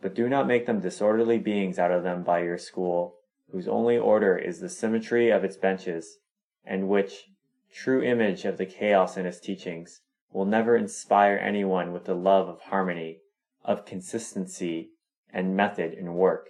But 0.01 0.15
do 0.15 0.29
not 0.29 0.47
make 0.47 0.67
them 0.67 0.81
disorderly 0.81 1.39
beings 1.39 1.79
out 1.79 1.93
of 1.93 2.03
them 2.03 2.23
by 2.23 2.43
your 2.43 2.59
school, 2.59 3.17
whose 3.51 3.69
only 3.69 3.99
order 3.99 4.37
is 4.37 4.61
the 4.61 4.69
symmetry 4.69 5.31
of 5.31 5.45
its 5.45 5.57
benches, 5.57 6.19
and 6.65 6.89
which, 6.89 7.25
true 7.73 8.03
image 8.03 8.45
of 8.45 8.59
the 8.59 8.67
chaos 8.67 9.17
in 9.17 9.25
his 9.25 9.41
teachings, 9.41 10.01
will 10.33 10.45
never 10.45 10.77
inspire 10.77 11.37
anyone 11.37 11.93
with 11.93 12.05
the 12.05 12.15
love 12.15 12.49
of 12.49 12.61
harmony, 12.61 13.19
of 13.65 13.85
consistency, 13.85 14.91
and 15.33 15.57
method 15.57 15.93
in 15.93 16.15
work. 16.15 16.49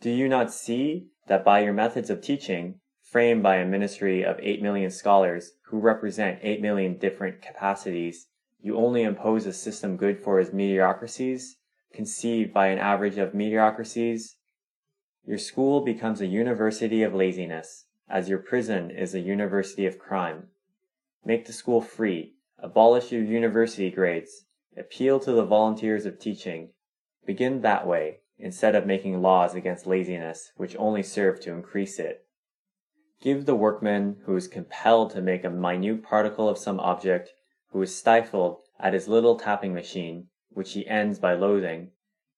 Do 0.00 0.10
you 0.10 0.28
not 0.28 0.52
see 0.52 1.08
that 1.26 1.44
by 1.44 1.60
your 1.60 1.72
methods 1.72 2.10
of 2.10 2.20
teaching, 2.20 2.80
framed 3.02 3.42
by 3.42 3.56
a 3.56 3.64
ministry 3.64 4.24
of 4.24 4.38
8 4.40 4.62
million 4.62 4.90
scholars 4.90 5.52
who 5.66 5.78
represent 5.78 6.40
8 6.42 6.60
million 6.60 6.98
different 6.98 7.40
capacities, 7.40 8.26
you 8.60 8.76
only 8.76 9.02
impose 9.02 9.46
a 9.46 9.52
system 9.52 9.96
good 9.96 10.22
for 10.22 10.38
his 10.38 10.52
mediocrities, 10.52 11.56
conceived 11.92 12.52
by 12.52 12.66
an 12.66 12.78
average 12.78 13.16
of 13.16 13.34
mediocrities? 13.34 14.36
Your 15.24 15.38
school 15.38 15.84
becomes 15.84 16.20
a 16.20 16.26
university 16.26 17.02
of 17.02 17.14
laziness, 17.14 17.86
as 18.08 18.28
your 18.28 18.38
prison 18.38 18.90
is 18.90 19.14
a 19.14 19.20
university 19.20 19.86
of 19.86 19.98
crime. 19.98 20.48
Make 21.24 21.46
the 21.46 21.52
school 21.52 21.80
free, 21.80 22.34
abolish 22.58 23.10
your 23.10 23.22
university 23.22 23.90
grades, 23.90 24.46
appeal 24.76 25.18
to 25.20 25.32
the 25.32 25.44
volunteers 25.44 26.06
of 26.06 26.18
teaching. 26.18 26.70
Begin 27.24 27.62
that 27.62 27.86
way, 27.86 28.20
instead 28.38 28.74
of 28.74 28.86
making 28.86 29.22
laws 29.22 29.54
against 29.54 29.86
laziness 29.86 30.52
which 30.56 30.76
only 30.78 31.02
serve 31.02 31.40
to 31.40 31.52
increase 31.52 31.98
it. 31.98 32.24
Give 33.20 33.46
the 33.46 33.56
workman 33.56 34.18
who 34.24 34.36
is 34.36 34.46
compelled 34.46 35.10
to 35.12 35.22
make 35.22 35.42
a 35.42 35.50
minute 35.50 36.02
particle 36.02 36.48
of 36.48 36.58
some 36.58 36.78
object, 36.78 37.30
who 37.70 37.82
is 37.82 37.96
stifled 37.96 38.58
at 38.78 38.92
his 38.92 39.08
little 39.08 39.38
tapping 39.38 39.74
machine, 39.74 40.28
which 40.50 40.74
he 40.74 40.86
ends 40.86 41.18
by 41.18 41.34
loathing, 41.34 41.90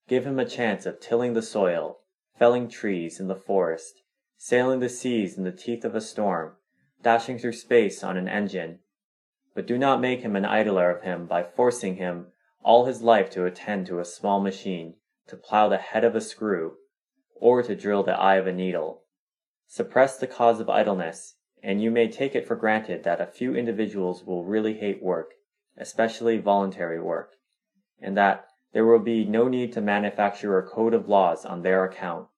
give 0.08 0.24
him 0.24 0.38
a 0.38 0.48
chance 0.48 0.86
of 0.86 1.00
tilling 1.00 1.34
the 1.34 1.42
soil, 1.42 1.98
felling 2.38 2.68
trees 2.68 3.20
in 3.20 3.28
the 3.28 3.36
forest, 3.36 4.02
sailing 4.40 4.78
the 4.78 4.88
seas 4.88 5.36
in 5.36 5.42
the 5.42 5.50
teeth 5.50 5.84
of 5.84 5.96
a 5.96 6.00
storm, 6.00 6.52
dashing 7.02 7.38
through 7.38 7.52
space 7.52 8.04
on 8.04 8.16
an 8.16 8.28
engine. 8.28 8.78
But 9.52 9.66
do 9.66 9.76
not 9.76 10.00
make 10.00 10.20
him 10.20 10.36
an 10.36 10.44
idler 10.44 10.90
of 10.90 11.02
him 11.02 11.26
by 11.26 11.42
forcing 11.42 11.96
him 11.96 12.28
all 12.62 12.84
his 12.84 13.02
life 13.02 13.30
to 13.30 13.44
attend 13.44 13.86
to 13.86 13.98
a 13.98 14.04
small 14.04 14.40
machine, 14.40 14.94
to 15.26 15.36
plow 15.36 15.68
the 15.68 15.78
head 15.78 16.04
of 16.04 16.14
a 16.14 16.20
screw, 16.20 16.76
or 17.34 17.64
to 17.64 17.74
drill 17.74 18.04
the 18.04 18.12
eye 18.12 18.36
of 18.36 18.46
a 18.46 18.52
needle. 18.52 19.02
Suppress 19.66 20.16
the 20.16 20.28
cause 20.28 20.60
of 20.60 20.70
idleness, 20.70 21.34
and 21.60 21.82
you 21.82 21.90
may 21.90 22.08
take 22.08 22.36
it 22.36 22.46
for 22.46 22.54
granted 22.54 23.02
that 23.02 23.20
a 23.20 23.26
few 23.26 23.56
individuals 23.56 24.24
will 24.24 24.44
really 24.44 24.74
hate 24.74 25.02
work, 25.02 25.32
especially 25.76 26.38
voluntary 26.38 27.00
work, 27.00 27.32
and 28.00 28.16
that 28.16 28.46
there 28.72 28.86
will 28.86 29.00
be 29.00 29.24
no 29.24 29.48
need 29.48 29.72
to 29.72 29.80
manufacture 29.80 30.56
a 30.56 30.62
code 30.68 30.94
of 30.94 31.08
laws 31.08 31.44
on 31.44 31.62
their 31.62 31.84
account. 31.84 32.28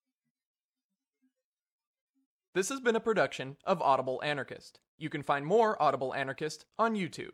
This 2.53 2.69
has 2.69 2.81
been 2.81 2.97
a 2.97 3.01
production 3.01 3.59
of 3.65 3.81
Audible 3.81 4.21
Anarchist. 4.25 4.81
You 4.99 5.09
can 5.09 5.23
find 5.23 5.47
more 5.47 5.81
Audible 5.81 6.13
Anarchist 6.13 6.67
on 6.81 6.97
YouTube. 6.97 7.31